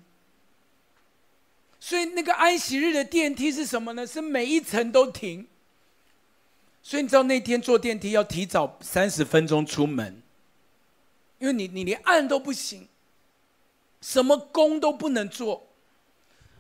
[1.80, 4.06] 所以那个安息日的电梯是什么呢？
[4.06, 5.48] 是每一层都停。
[6.84, 10.22] 所以你知道那天坐电梯要提早三十分钟出门，
[11.40, 12.88] 因为你你连按都不行，
[14.02, 15.68] 什么工都不能做。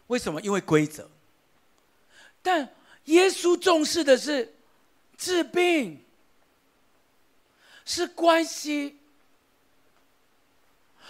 [0.08, 0.42] 为什么？
[0.42, 1.10] 因为规则。
[2.42, 2.70] 但
[3.08, 4.54] 耶稣重视的是
[5.18, 6.02] 治病。
[7.90, 8.98] 是关系。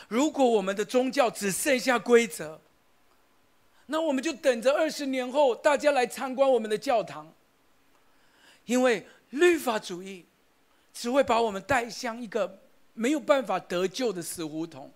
[0.08, 2.62] 如果我们的宗教只剩下规则，
[3.88, 7.34] 那我们就等着二十年后大家来参观我们的教堂。
[8.66, 10.24] 因为律法主义
[10.94, 12.62] 只会把我们带向一个
[12.94, 14.94] 没有办法得救的死胡同。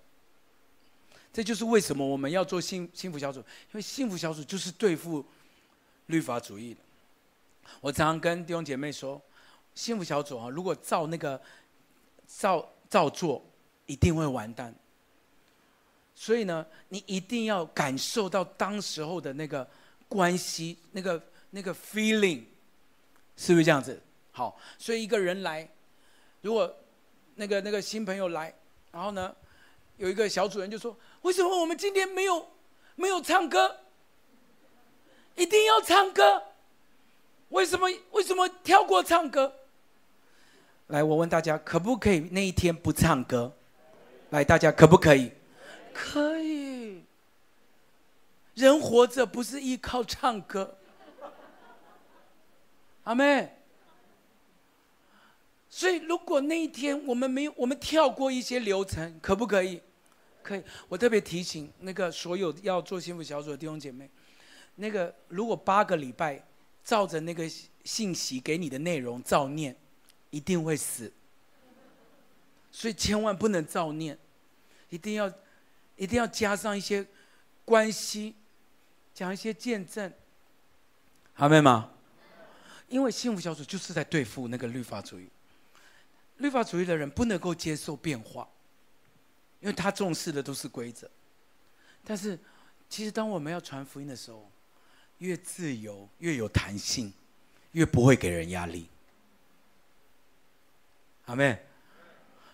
[1.34, 5.26] 这就是为什么我们要做幸幸福小组，因为幸福小组就是对付
[6.06, 6.80] 律法主义的。
[7.80, 9.22] 我常常跟弟兄姐妹说，
[9.74, 11.40] 幸福小组啊，如果照那个。
[12.40, 13.44] 照照做，
[13.88, 14.74] 一定会完蛋。
[16.16, 19.70] 所以呢，你一定要感受到当时候的那个
[20.08, 22.44] 关系，那个那个 feeling，
[23.36, 24.02] 是不是这样子？
[24.32, 25.70] 好，所以一个人来，
[26.40, 26.74] 如果
[27.36, 28.54] 那个那个新朋友来，
[28.94, 29.36] 然后呢，
[29.98, 32.48] 有一个小主人就说：“为什么我们今天没有
[32.96, 33.78] 没有唱歌？
[35.36, 36.42] 一定要唱歌？
[37.52, 39.54] 为什么为什么跳过唱歌？”
[40.88, 43.54] 来，我问大家，可不可以那一天不唱歌？
[44.32, 45.32] 来，大家可不可以？
[45.94, 47.04] 可以。
[48.56, 50.78] 人活着不是依靠唱歌。
[53.04, 53.58] 阿妹。
[55.70, 59.82] 所以，如果那一天我们没有，我们跳过一些流程，可不可以？
[60.44, 60.64] 可以。
[60.90, 64.10] 我特别提醒那个所有要做幸福小组的弟兄姐妹，
[64.76, 66.44] 那个如果八个礼拜
[66.84, 67.50] 照着那个
[67.84, 69.76] 信息给你的内容照念。
[70.34, 71.12] 一定会死，
[72.72, 74.18] 所以千万不能造念，
[74.88, 75.30] 一定要，
[75.98, 77.06] 一定要加上一些
[77.66, 78.34] 关系，
[79.14, 80.10] 讲一些见证，
[81.34, 81.92] 好没吗？
[82.88, 85.28] 因为幸福小组就是在对付那个律法主义，
[86.38, 88.48] 律法主义的人不能够接受变化，
[89.60, 91.12] 因为他重视的都是规则。
[92.06, 92.40] 但是，
[92.88, 94.50] 其实当我们要传福音的时候，
[95.22, 97.14] 越自由，越有弹性，
[97.74, 98.88] 越不会给人压力。
[101.26, 101.60] 阿妹，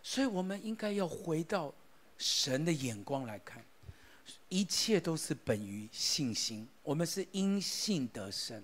[0.04, 1.74] 所以我们应该要回到
[2.18, 3.64] 神的眼光来看，
[4.50, 6.68] 一切都是本于信心。
[6.84, 8.62] 我们是因信得生。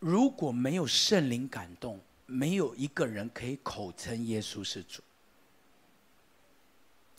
[0.00, 5.00] 如果没有圣灵感动，没有一个人可以口称耶稣是主。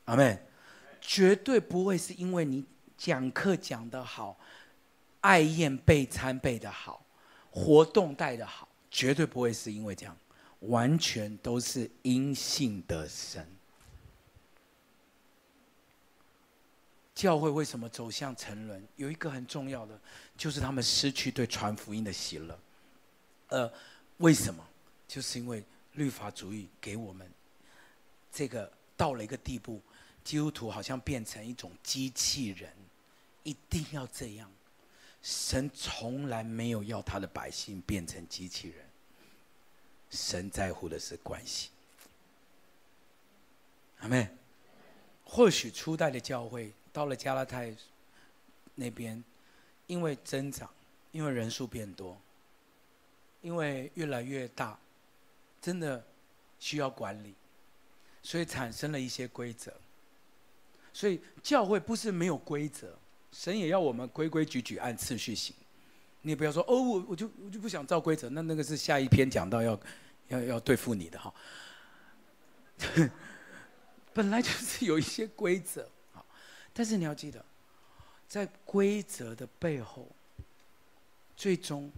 [0.04, 0.38] 阿妹，
[1.00, 2.66] 绝对不会是因为你
[2.98, 4.38] 讲课讲得好，
[5.22, 7.06] 爱宴备餐备的好，
[7.52, 10.16] 活动带的好，绝对不会是因为这样。
[10.62, 13.46] 完全都是因信得生。
[17.16, 18.86] 教会为什么走向沉沦？
[18.96, 20.00] 有一个很重要的，
[20.38, 22.60] 就是他们失去对传福音的喜乐。
[23.48, 23.72] 呃，
[24.18, 24.66] 为什么？
[25.08, 27.30] 就是因为律法主义给我们
[28.32, 29.82] 这个到了一个地步，
[30.24, 32.72] 基督徒好像变成一种机器人，
[33.44, 34.50] 一定要这样。
[35.22, 38.86] 神从来没有要他的百姓变成机器人。
[40.10, 41.70] 神在乎的是关系，
[44.00, 44.28] 阿妹，
[45.24, 47.76] 或许初代的教会到了加拉太
[48.74, 49.24] 那边，
[49.86, 50.68] 因为增长，
[51.12, 52.20] 因为人数变多，
[53.42, 54.80] 因为越来越大，
[55.62, 56.04] 真的
[56.60, 57.36] 需要管理，
[58.24, 59.72] 所以产生了一些规则。
[60.92, 62.98] 所以教会不是没有规则，
[63.32, 65.56] 神也要我们规规矩矩按次序行。
[66.22, 69.80] 你不要说哦，我我就我就不想照规则，那那个是下一篇讲到要
[70.28, 71.34] 要要对付你的哈。
[74.14, 76.24] 本来就是有一些规则，啊，
[76.74, 77.44] 但是你要记得，
[78.28, 80.08] 在规则的背后，
[81.38, 81.90] 最终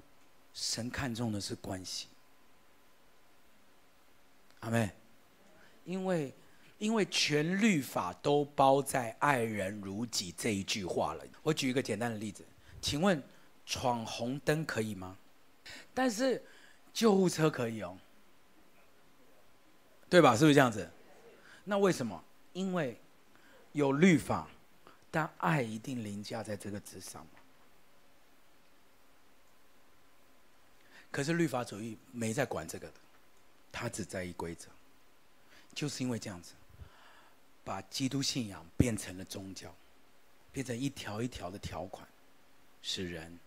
[0.54, 2.08] 神看重的是关系。
[4.60, 4.92] 阿妹，
[5.86, 6.32] 因为
[6.82, 11.24] 因为全律法都包在“爱人如己”这一句话了。
[11.44, 12.44] 我举一个简单的例子，
[12.82, 13.22] 请问
[13.68, 15.16] 闯红灯可以吗？
[15.94, 16.44] 但是
[16.92, 17.96] 救护车可以哦，
[20.10, 20.36] 对吧？
[20.36, 20.90] 是不是这样子？
[21.64, 22.24] 那为什么？
[22.54, 23.00] 因为
[23.74, 24.48] 有律法，
[25.12, 27.24] 但爱一定凌驾在这个之上。
[31.12, 32.94] 可是律法主义没在管这个的，
[33.72, 34.68] 他只在意规则。
[35.76, 36.54] 就是因为这样子，
[37.72, 39.74] 把基督信仰变成了宗教，
[40.52, 42.06] 变成一条一条的条款，
[42.82, 43.40] 使人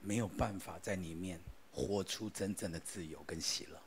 [0.00, 1.40] 没有办法在里面
[1.72, 3.82] 活出真正的自由跟喜乐。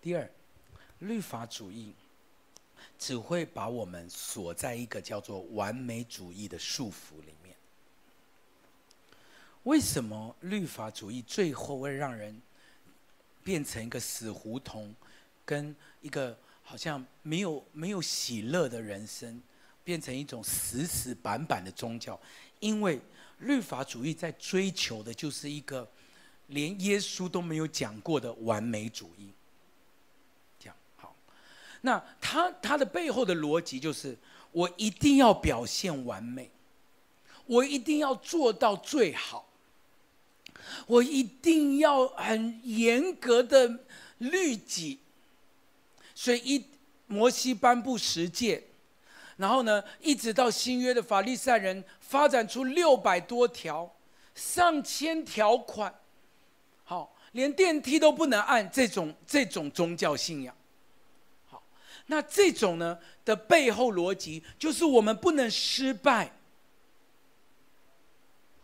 [0.00, 0.26] 第二。
[1.00, 1.92] 律法主义
[2.96, 7.56] 只会把我们锁在一个叫做完美主义的束缚里面。
[9.64, 12.40] 为什么律法主义最后会让人
[13.42, 14.94] 变成一个死胡同，
[15.44, 19.42] 跟一个好像没有没有喜乐的人生，
[19.84, 22.18] 变成一种死死板板的宗教？
[22.60, 23.00] 因为
[23.38, 25.86] 律法主义在追求的就是一个
[26.46, 29.32] 连耶稣都没有讲过的完美主义。
[30.60, 31.14] 这样好
[31.80, 34.16] 那他他的背后的逻辑就是，
[34.52, 36.48] 我一定要表现完美，
[37.46, 39.48] 我一定要做到最好，
[40.86, 43.80] 我一定要很严格的
[44.18, 45.00] 律己。
[46.22, 46.64] 所以一
[47.08, 48.62] 摩西颁布十诫，
[49.38, 53.92] 然后呢，一直到新约的法利赛人发展出六百多条、
[54.32, 55.92] 上千条款，
[56.84, 60.54] 好，连电梯都不能按这种这种宗教信仰。
[61.48, 61.60] 好
[62.06, 66.30] 那这种呢的背后逻辑，就是我们不能失败，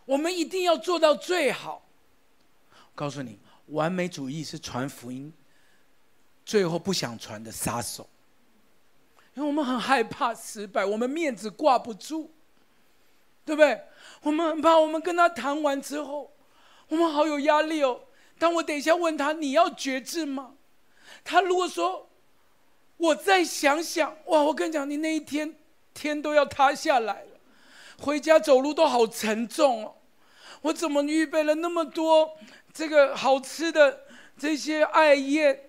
[0.04, 1.84] 我们一定要做到最好。
[2.94, 5.32] 告诉你，完美主义是传福音
[6.48, 8.08] 最后不想传的杀手，
[9.34, 12.30] 因为我们很害怕失败，我们面子挂不住，
[13.44, 13.78] 对不对？
[14.22, 16.32] 我们很怕，我们跟他谈完之后，
[16.88, 18.00] 我们好有压力哦。
[18.38, 20.54] 但我等一下问他，你要决志吗？
[21.22, 22.06] 他如果说。
[22.96, 24.42] 我再想想，哇！
[24.42, 25.54] 我跟你讲，你那一天
[25.94, 27.38] 天都要塌下来了，
[28.00, 29.94] 回家走路都好沉重哦。
[30.62, 32.36] 我怎么预备了那么多
[32.74, 34.00] 这个好吃的
[34.36, 35.67] 这些爱宴？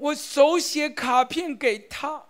[0.00, 2.22] 我手写卡片给他，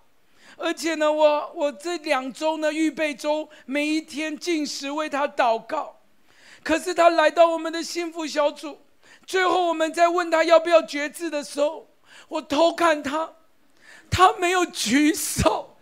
[0.56, 6.00] 而且呢，我我这两周呢预备周，每一天禁食为他祷告。
[6.64, 8.80] 可是他来到我们的幸福小组，
[9.24, 11.86] 最后我们在问他要不要决志的时候，
[12.28, 13.32] 我偷看他。
[14.10, 15.76] 他没有举手，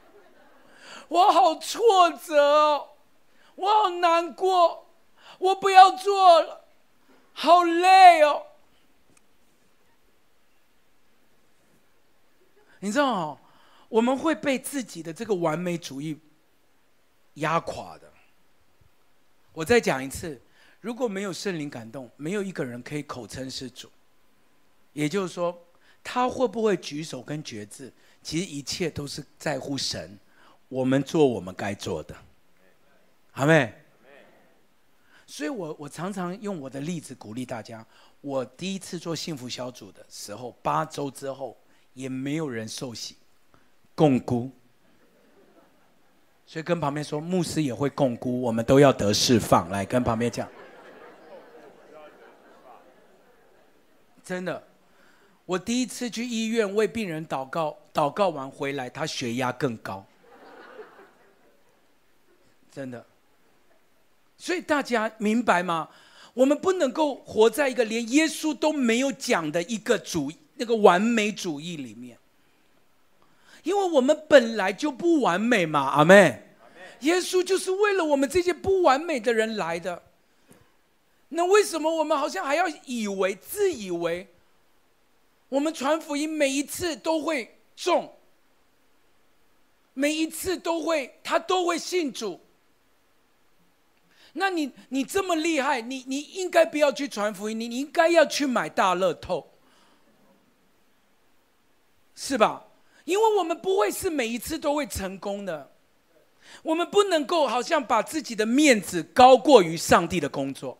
[1.08, 2.88] 我好挫折哦，
[3.54, 4.86] 我好难过，
[5.38, 6.64] 我不要做了，
[7.32, 8.42] 好累哦。
[12.80, 13.38] 你知道哦，
[13.88, 16.18] 我们会被自己的这个完美主义
[17.34, 18.12] 压垮的。
[19.52, 20.40] 我再讲一次，
[20.80, 23.90] 如果没有圣灵感动，没有一个人可以口称是主。
[24.92, 25.56] 也就是说，
[26.02, 27.92] 他会不会举手跟决志？
[28.22, 30.18] 其实一切都是在乎神，
[30.68, 32.16] 我们做我们该做的，
[33.30, 33.72] 好没？
[35.26, 37.84] 所以我我常常用我的例子鼓励大家。
[38.20, 41.56] 我第一次做幸福小组的时候，八周之后
[41.98, 43.16] 也没有人受洗，
[43.96, 44.52] 共辜。
[46.46, 49.68] 所以跟旁边说，牧师也会共辜，我们都要得释放。
[49.68, 50.48] 来跟旁边讲，
[54.22, 54.62] 真的。
[55.44, 60.06] 我第一次去医院为病人祷告，祷告完回来，他血压更高，
[62.70, 63.04] 真的。
[64.36, 65.88] 所以大家明白吗？
[66.34, 72.18] 我们不能够活在一个连耶稣都没有讲的一个主那个完美主义里面，
[73.62, 76.44] 因为我们本来就不完美嘛，阿妹。
[77.00, 80.02] 耶稣就是为了我们这些不完美的人来的。
[81.28, 84.26] 那为什么我们好像还要以为、自以为？
[85.48, 88.14] 我们传福音每一次都会中，
[89.94, 92.40] 每一次都会，他都会信主。
[94.32, 99.50] 那你你这么厉害，你你应该不要去传福音，你你应该要去买大乐透，
[102.20, 102.64] 是吧？
[103.04, 105.70] 因为我们不会是每一次都会成功的，
[106.64, 110.76] 我们不能够好像把自己的面子高过于上帝的工作。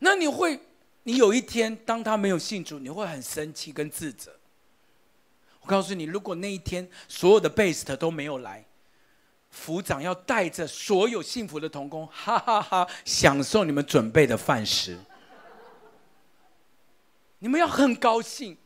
[0.00, 0.58] 那你会，
[1.04, 4.36] 你有一天当他没有信主，你会很生气跟自责。
[5.60, 8.64] 我告诉你，如果那一天所有的贝斯特都没有来，
[9.50, 14.98] 府长要带着所有幸福的童工，哈哈哈，享受你们准备的饭食。
[17.38, 18.56] 你们要很高兴，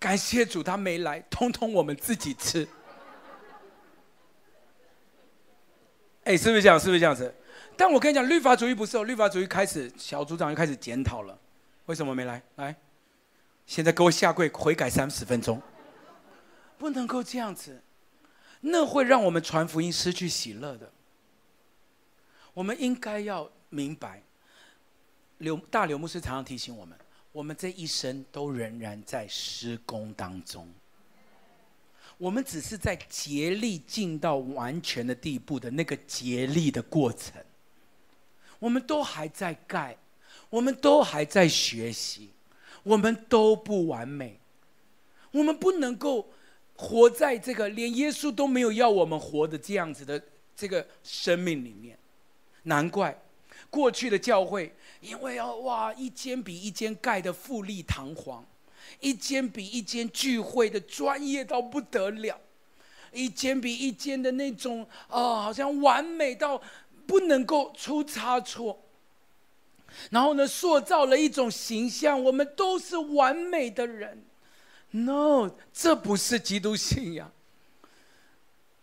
[0.00, 2.66] 感谢主他没来，通通我们自己吃。
[6.24, 6.80] 哎，是不是这样？
[6.80, 7.32] 是不是这样子？
[7.76, 11.38] 但我跟你讲，律法主义不是哦，律法主义开始，小组长又开始检讨了，
[11.84, 12.42] 为什么没来？
[12.56, 12.74] 来。
[13.66, 15.60] 现在给我下跪悔改三十分钟，
[16.76, 17.82] 不能够这样子，
[18.60, 20.90] 那会让我们传福音失去喜乐的。
[22.52, 24.22] 我们应该要明白，
[25.38, 26.98] 刘大刘牧师常常提醒我们，
[27.32, 30.68] 我们这一生都仍然在施工当中，
[32.18, 37.42] 我们只是在竭力进到完全的地步的那个竭力的过程，
[38.58, 39.96] 我们都还在盖，
[40.48, 42.30] 我们都还在学习。
[42.82, 44.40] 我们都不完美，
[45.32, 46.32] 我们不能够
[46.74, 50.22] 活在这个连耶稣都没有要我们活的这样子的
[50.56, 51.98] 这个生命里面。
[52.62, 53.14] 难怪
[53.68, 58.44] 过去的教会，因为要哇一间比一间盖得富丽堂皇，
[59.00, 62.38] 一间比一间聚会的专业到不得了，
[63.12, 66.60] 一间比一间的那种啊，好像完美到
[67.06, 68.78] 不能够出差错。
[70.10, 74.24] 然后呢，塑造了一种形象，我们都是完美的人。
[74.90, 77.32] No，这不是基督信仰。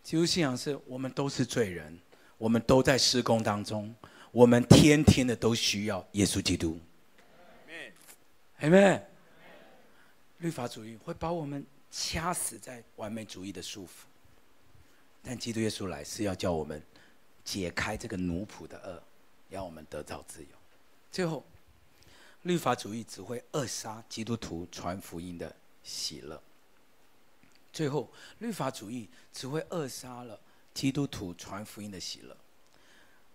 [0.02, 1.98] 基督信仰是我们都是罪人，
[2.36, 3.94] 我们都在施工当中，
[4.30, 6.78] 我们天天的都需要耶稣基督。
[8.60, 9.02] Amen。
[10.38, 14.06] 律法主义会把我们掐死在完美主义的束缚，
[15.22, 16.82] 但基督耶稣来是要叫我们
[17.44, 19.02] 解开这个奴仆的轭，
[19.48, 20.48] 让我们得到自由。
[21.10, 21.44] 最后，
[22.42, 26.40] 律法主义只会扼杀基督徒传福音的喜乐。
[27.72, 30.38] 最后，律法主义只会扼杀了
[30.74, 32.36] 基督徒传福音的喜乐。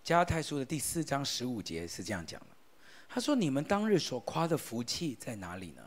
[0.03, 2.47] 加拉太书的第四章十五节是这样讲的
[3.07, 5.81] ：“他说，你们当日所夸的福气在哪里呢？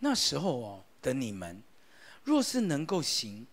[0.00, 1.62] 那时候哦的你们，
[2.22, 3.46] 若是能够行，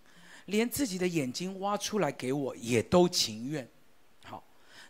[0.46, 3.68] 连自己的眼睛挖出来给我，也都情愿。
[4.24, 4.44] 好，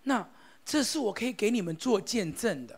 [0.03, 0.27] 那。”
[0.69, 2.77] 这是我可以给你们做见证的。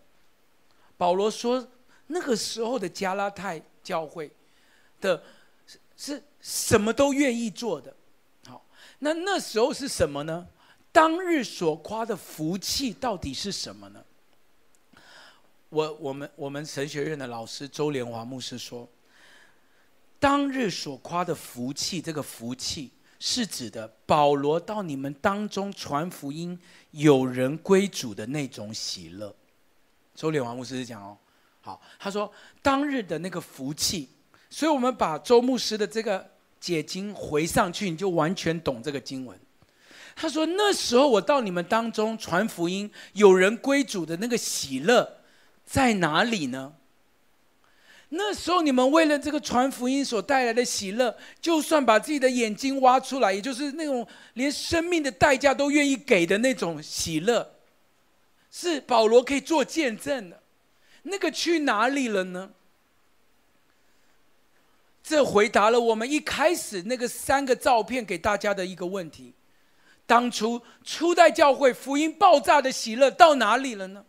[0.95, 1.67] 保罗说，
[2.05, 4.29] 那个时候的加拉太教会
[5.01, 5.23] 的
[5.97, 7.91] 是什么都愿意做的。
[8.45, 8.63] 好，
[8.99, 10.47] 那那时候是什么呢？
[10.91, 14.03] 当日所夸的福气到底是什么呢？
[15.69, 18.87] 我我们我们神学院的老师周连华牧师说，
[20.19, 22.91] 当日所夸的福气，这个福气。
[23.21, 26.57] 是指的保罗到你们当中传福音，
[26.91, 29.35] 有人归主的那种喜乐。
[30.15, 31.17] 周连华牧师是讲哦，
[31.59, 32.31] 好，他说
[32.61, 34.07] 当日的那个福气，
[34.49, 36.31] 所以我们把周牧师的这个
[36.61, 39.37] 解经回上去，你就完全懂这个经文。
[40.21, 45.21] 他说那时候我到你们当中传福音，有人归主的那个喜乐
[45.65, 46.73] 在哪里呢？
[48.09, 57.55] 那时候你们为了这个传福音所带来的喜乐，就算把自己的眼睛挖出来，也就是那种连生命的代价都愿意给的那种喜乐，
[58.51, 60.43] 是保罗可以做见证的。
[61.03, 62.51] 那个去哪里了呢？
[65.01, 69.33] 这回答了我们一开始那个三个照片给大家的一个问题：
[70.09, 74.03] 当初初代教会福音爆炸的喜乐到哪里了呢？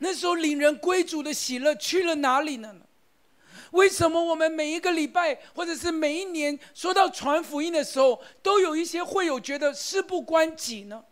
[0.00, 2.80] 那时候领人归主的喜乐去了哪里了呢？
[3.70, 11.02] 为什么我们每一个礼拜或者是每一年说到传福音的时候，都有一些会有觉得事不关己呢？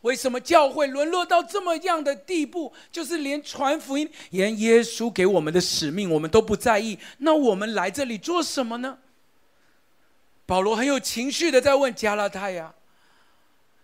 [0.00, 2.72] 为什么教会沦落到这么样的地步？
[2.90, 6.98] 就是连传福音、连耶稣给我们的使命，我们都不在意。
[7.18, 8.96] 那我们来这里做什么呢？
[10.52, 12.74] 保罗很有情绪的在问加拉太呀：“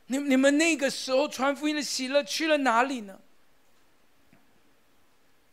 [0.04, 3.18] 你你们那个时候传福音的喜乐去了哪里呢？”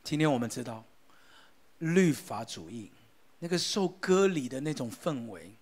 [0.03, 0.83] 今天我们知道，
[1.77, 2.91] 律法主义
[3.39, 5.55] 那个受割礼的那种氛围，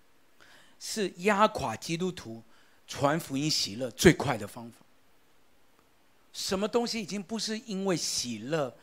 [0.80, 2.42] 是压垮基督徒
[2.88, 4.78] 传福音喜乐最快的方法。
[6.32, 8.76] 什么东西已经不是因为喜乐、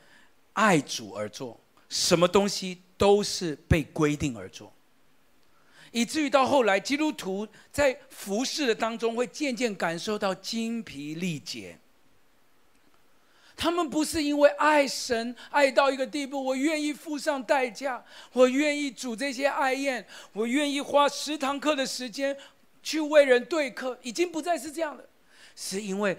[0.54, 1.60] 爱主而做，
[1.90, 4.72] 什么东西都是被规定而做。
[5.92, 11.78] 以至于到后来，基督徒在服侍的当中会渐渐感受到精疲力竭。
[13.58, 22.36] 他们不是因为爱神爱到一个地步，我愿意付上代价，我愿意煮这些爱宴，我愿意花十堂课的时间
[22.82, 25.04] 去为人对客，已经不再是这样了，
[25.56, 26.18] 是因为。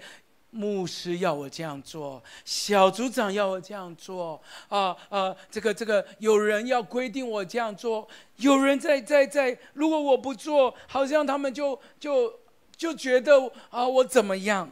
[0.53, 4.39] 牧师要我这样做，小组长要我这样做，
[4.69, 12.39] 啊啊，这个这个，有人要规定我这样做，有人在在在，如果我不做，好像他们就就
[12.77, 14.71] 就觉得啊，我怎么样？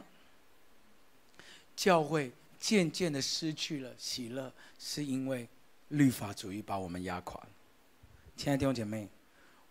[1.74, 2.30] 教会
[2.60, 5.48] 渐渐的失去了喜乐，是因为
[5.88, 7.40] 律法主义把我们压垮。
[8.36, 9.08] 亲爱的弟兄姐妹，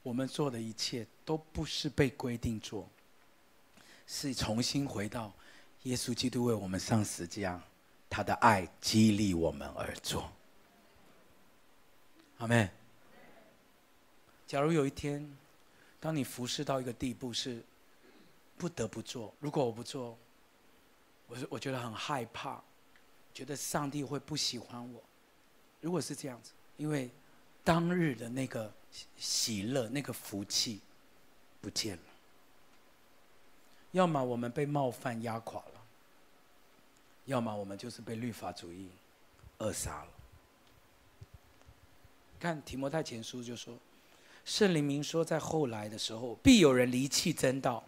[0.04, 2.90] 我们做的一切都不是被规定做，
[4.06, 5.32] 是重新回到。
[5.84, 7.60] 耶稣基督为我们上十字架，
[8.10, 10.32] 他的爱激励我们而做。
[12.38, 12.70] 阿门。
[14.46, 15.28] 假如有一天，
[16.00, 17.64] 当你服侍到一个地步是
[18.58, 20.18] 不得不做，如果我不做，
[21.28, 22.62] 我我觉得很害怕，
[23.34, 25.02] 觉得上帝会不喜欢我。
[25.80, 27.10] 如果是这样子，因为
[27.64, 28.72] 当日的那个
[29.18, 30.80] 喜乐、那个福气
[31.60, 32.04] 不见了。
[33.92, 35.82] 要么我们被冒犯压垮了，
[37.26, 38.88] 要么我们就是被律法主义
[39.58, 40.08] 扼杀了。
[42.40, 43.78] 看提摩太前书就说，
[44.46, 47.84] 圣灵明说，在后来的时候，必有人离弃真道，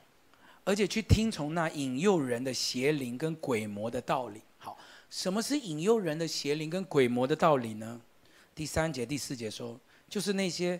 [0.64, 4.42] 而且去听从那引诱人的邪灵跟鬼魔的道理。
[4.60, 4.78] 好，
[5.10, 8.00] 什么是引诱人的邪灵跟鬼魔的道理呢？
[8.54, 10.80] 第三节、第四节说，就是那些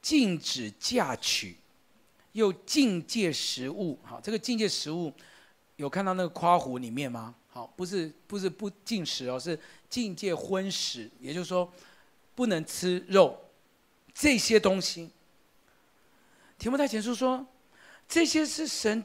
[0.00, 1.56] 禁止嫁娶。
[2.34, 5.12] 又禁戒食物，好，这个禁戒食物
[5.76, 7.32] 有看到那个括弧里面吗？
[7.46, 9.56] 好，不是不是不进食哦，是
[9.88, 11.72] 禁戒荤食，也就是说
[12.34, 13.38] 不能吃肉
[14.12, 15.10] 这些东西。
[16.58, 17.46] 提摩太前书说，
[18.08, 19.04] 这些是神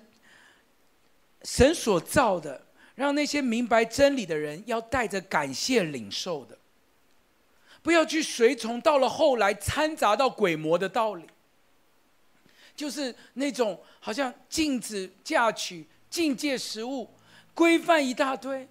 [1.43, 2.65] 神所造的，
[2.95, 6.57] 让那些明白真理的人要带着感谢领受的，
[7.83, 11.25] 不要去随从，到了后来掺杂到鬼魔的道理。
[12.79, 17.13] 就是那种好像禁止嫁娶、禁戒食物、
[17.53, 18.69] 规范一大堆，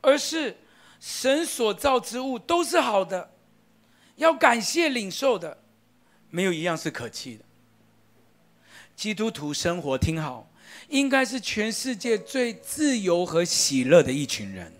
[0.00, 0.56] 而是
[0.98, 3.30] 神所造之物都是好的，
[4.16, 5.56] 要感谢领受的，
[6.30, 7.44] 没有一样是可弃的。
[8.96, 10.50] 基督徒生活听好，
[10.88, 14.72] 应该是全世界最自由和喜乐的一群人。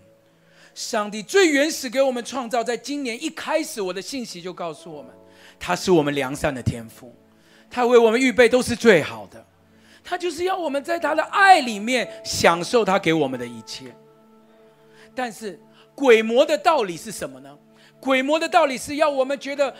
[0.75, 5.15] 上帝最原始给我们创造，在今年一开始，我的信息就告诉我们，
[5.57, 7.15] 他是我们良善的天赋。
[7.69, 9.45] 他为我们预备都是最好的，
[10.03, 13.95] 他就是要我们在他的爱里面享受他给我们的一切。
[15.13, 15.59] 但是
[15.95, 17.57] 鬼魔的道理是什么呢？
[17.99, 19.75] 鬼魔的道理是要我们觉得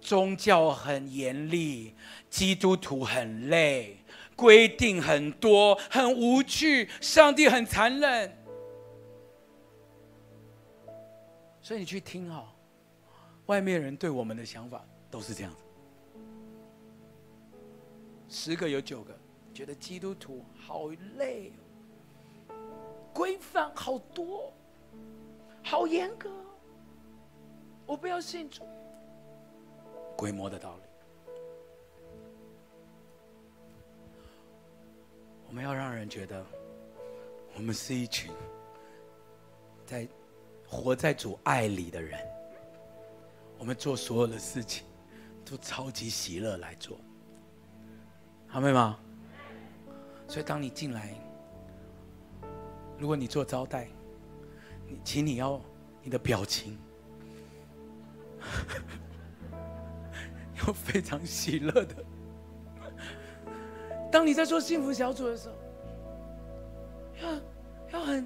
[0.00, 1.94] 宗教很严厉，
[2.28, 3.96] 基督徒很累，
[4.36, 8.36] 规定很多，很无趣，上帝很残忍。
[11.62, 12.46] 所以你去听哈，
[13.46, 15.52] 外面人对我们的想法都是这样。
[18.34, 19.16] 十个有九个
[19.54, 21.52] 觉得基督徒好累，
[23.12, 24.52] 规范好多，
[25.62, 26.28] 好严格，
[27.86, 28.64] 我不要信主。
[30.16, 31.32] 规模的道理，
[35.46, 36.44] 我们要让人觉得，
[37.54, 38.32] 我们是一群
[39.86, 40.08] 在
[40.66, 42.20] 活在主爱里的人，
[43.58, 44.84] 我们做所有的事情
[45.44, 46.98] 都超级喜乐来做。
[48.54, 48.96] 好没吗？
[50.28, 51.12] 所以当你进来，
[52.96, 53.88] 如果你做招待，
[54.86, 55.60] 你请你要
[56.04, 56.78] 你的表情
[60.64, 61.96] 要非常喜乐的。
[64.08, 65.54] 当你在做幸福小组的时候，
[67.90, 68.24] 要要很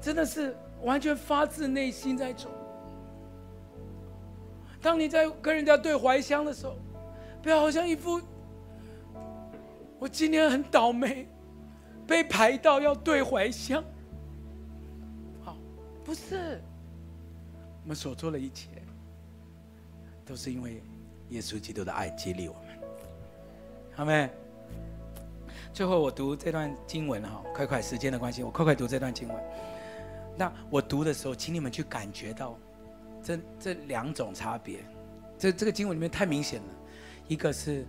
[0.00, 2.50] 真的是完全发自内心在做。
[4.80, 6.76] 当你在跟人家对怀乡的时候，
[7.40, 8.20] 不要好像一副。
[10.02, 11.28] 我今天很倒霉，
[12.08, 13.84] 被排到要对怀乡。
[15.44, 15.56] 好，
[16.04, 16.60] 不是，
[17.84, 18.66] 我们所做的一切，
[20.26, 20.82] 都是因为
[21.28, 22.80] 耶稣基督的爱激励我们。
[23.94, 24.28] 好没？
[25.72, 29.36] 最后我读这段经文哈，快快时间的关系，我快快读这段经文。
[30.36, 32.58] 那我读的时候，请你们去感觉到
[33.22, 34.80] 这这两种差别。
[35.38, 36.68] 这这个经文里面太明显了，
[37.28, 37.86] 一个是。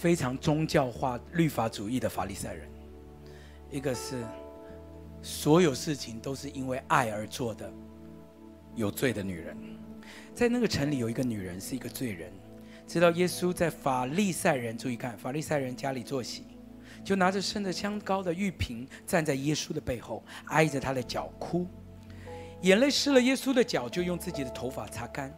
[0.00, 2.68] 非常宗教化、律法主义的法利赛人，
[3.70, 4.22] 一个是
[5.22, 7.72] 所有事情都是因为爱而做的
[8.74, 9.56] 有罪的女人。
[10.34, 12.30] 在那个城里有一个女人是一个罪人，
[12.86, 16.44] 知道耶稣在法利赛人，注意看，法利赛人家里坐席，
[17.04, 21.66] 就拿着盛着香膏的玉瓶，站在耶稣的背后，挨着他的脚哭，
[22.62, 25.32] 眼泪湿了耶稣的脚，就用自己的头发擦干，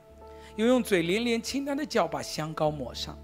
[0.56, 3.16] 又用嘴连连亲他的脚，把香膏抹上。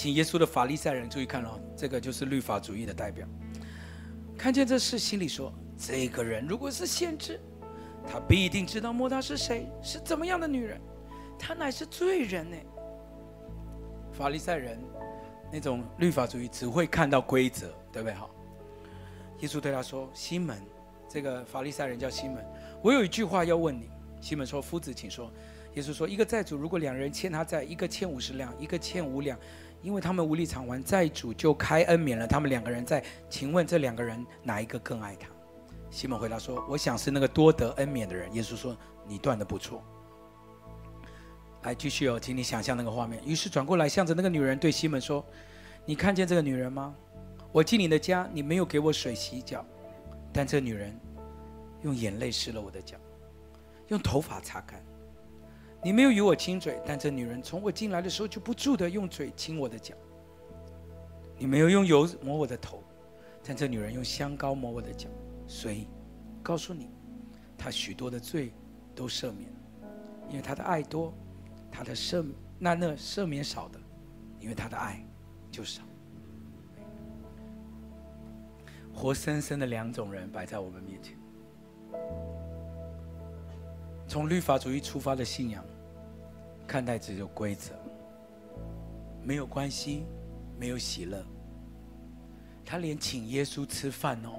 [0.00, 3.28] 请耶稣的法利赛人注意看哦，这个就是律法主义的代表。
[4.34, 7.38] 看见这事，心里说：这个人如果是先知，
[8.10, 10.80] 他必定知道摸他是谁，是怎么样的女人。
[11.38, 12.56] 他乃是罪人呢。
[14.10, 14.82] 法利赛人
[15.52, 18.14] 那种律法主义只会看到规则，对不对？
[18.14, 18.30] 好，
[19.40, 20.62] 耶稣对他说：“西门，
[21.10, 22.42] 这个法利赛人叫西门，
[22.82, 25.30] 我有一句话要问你。”西门说：“夫子，请说。”
[25.76, 29.38] 耶稣说：“一个债主如果两人欠他债，一个欠五十两，一个欠五两。”
[29.82, 33.02] 因为他们无力偿还，债主就开恩免了他们两个人债。
[33.28, 35.28] 请问这两个人哪一个更爱他？
[35.90, 38.76] 西门回答说：“我想是那个多得恩免的人。”耶稣说
[39.08, 39.82] ：“你断的不错。”
[41.64, 43.20] 来继续哦，请你想象那个画面。
[43.24, 45.24] 于是转过来，向着那个女人对西门说
[45.84, 46.94] ：“你看见这个女人吗？
[47.50, 49.64] 我进你的家，你没有给我水洗脚，
[50.32, 50.96] 但这女人
[51.82, 52.96] 用眼泪湿了我的脚，
[53.88, 54.80] 用头发擦干。”
[55.82, 59.94] 你没有与我亲嘴，但这女人从我进来的时候就不住地用嘴亲我的脚。
[61.38, 62.82] 你没有用油抹我的头，
[63.42, 65.08] 但这女人用香膏抹我的脚。
[65.46, 65.88] 所以，
[66.42, 66.90] 告诉你，
[67.56, 68.52] 她许多的罪
[68.94, 69.50] 都赦免，
[70.28, 71.14] 因为她的爱多；
[71.72, 72.26] 她的赦
[72.58, 73.80] 那那赦免少的，
[74.38, 75.02] 因为她的爱
[75.50, 75.82] 就少。
[78.92, 81.16] 活生生的两种人摆在我们面前。
[84.10, 85.64] 从律法主义出发的信仰，
[86.66, 87.76] 看待只有规则，
[89.22, 90.04] 没有关系，
[90.58, 91.24] 没有喜乐。
[92.64, 94.30] 他连请耶稣吃饭哦，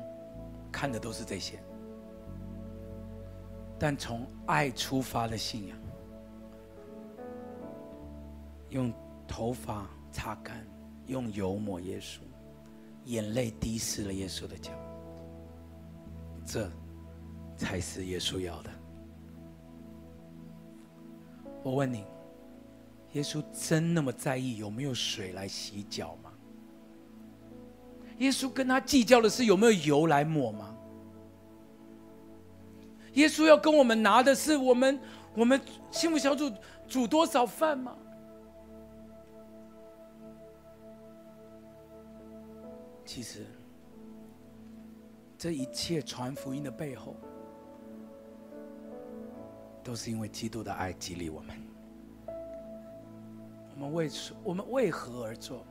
[0.73, 1.57] 看的都是这些。
[3.79, 5.77] 但从爱出发的信仰，
[8.71, 8.93] 用
[9.25, 10.67] 头发擦干，
[11.07, 12.19] 用油抹耶稣，
[13.05, 14.73] 眼泪滴湿了耶稣的脚，
[16.45, 16.69] 这
[17.55, 18.69] 才是耶稣要的。
[21.63, 22.05] 我问你，
[23.13, 26.31] 耶稣真那么在意有没有水来洗脚吗？
[28.17, 30.75] 耶稣跟他计较的是有没有油来抹吗？
[33.13, 34.99] 耶稣要跟我们拿的是我们
[35.35, 35.59] 我们
[35.91, 36.51] 幸福小组
[36.87, 37.97] 煮多少饭吗？
[43.03, 43.45] 其实，
[45.37, 47.15] 这一切传福音的背后。
[49.83, 51.55] 都是因为基督的爱激励我们。
[53.75, 54.09] 我们为
[54.43, 55.65] 我们为何而做？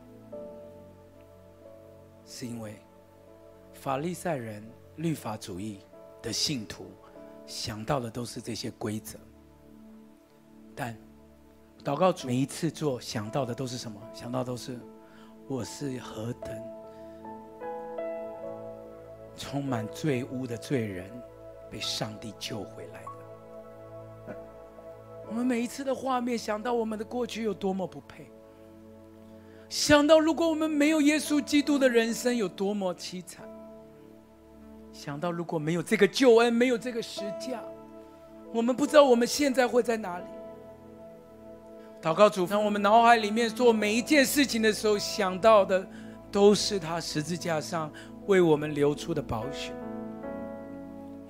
[2.24, 2.76] 是因为
[3.72, 4.64] 法利赛人、
[4.96, 5.80] 律法主义
[6.22, 6.86] 的信徒
[7.44, 9.18] 想到的都是这些规则，
[10.76, 10.96] 但
[11.82, 14.00] 祷告主每一次做想到的都是什么？
[14.14, 14.78] 想到都是
[15.48, 16.62] 我是何等
[19.36, 21.10] 充满罪污的罪人，
[21.68, 23.02] 被上帝救回来。
[25.30, 28.28] 我们每一次的画面，想到我们的过去有多么不配，
[29.68, 33.48] 想到如果我们没有耶稣基督的人生有多么凄惨，
[34.92, 37.62] 想到如果没有这个救恩，没有这个十架，
[38.52, 40.24] 我们不知道我们现在会在哪里。
[42.02, 45.86] 祷告主，当我们脑海里面做每一件事情的时候，想到的
[46.32, 47.88] 都是他十字架上
[48.26, 49.72] 为我们流出的宝血，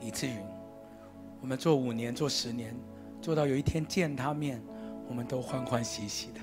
[0.01, 0.37] 以至于
[1.43, 2.75] 我们做五年、做十年。
[3.21, 4.62] 做到有一天见他面，
[5.09, 6.41] 我们都欢欢喜喜的。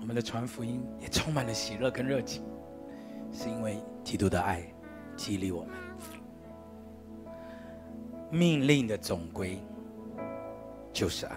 [0.00, 2.44] 我们的传福音也充满了喜乐跟热情，
[3.32, 4.62] 是因为基督的爱
[5.16, 5.70] 激励我们。
[8.30, 9.58] 命令的总归
[10.92, 11.36] 就是爱，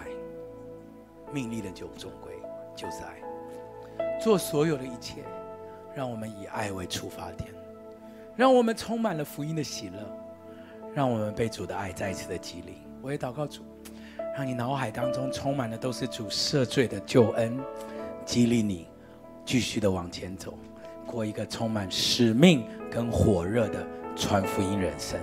[1.32, 2.32] 命令的总总归
[2.74, 4.18] 就是爱。
[4.18, 5.22] 做所有的一切，
[5.94, 7.50] 让我们以爱为出发点，
[8.34, 9.98] 让我们充满了福音的喜乐，
[10.94, 12.85] 让我们被主的爱再一次的激励。
[13.06, 13.62] 我也祷告主，
[14.36, 17.56] 让你脑海当中充满的都是主赦罪的救恩，
[18.24, 18.88] 激励你
[19.44, 20.58] 继续的往前走，
[21.06, 23.86] 过一个充满使命跟火热的
[24.16, 25.20] 传福音人生。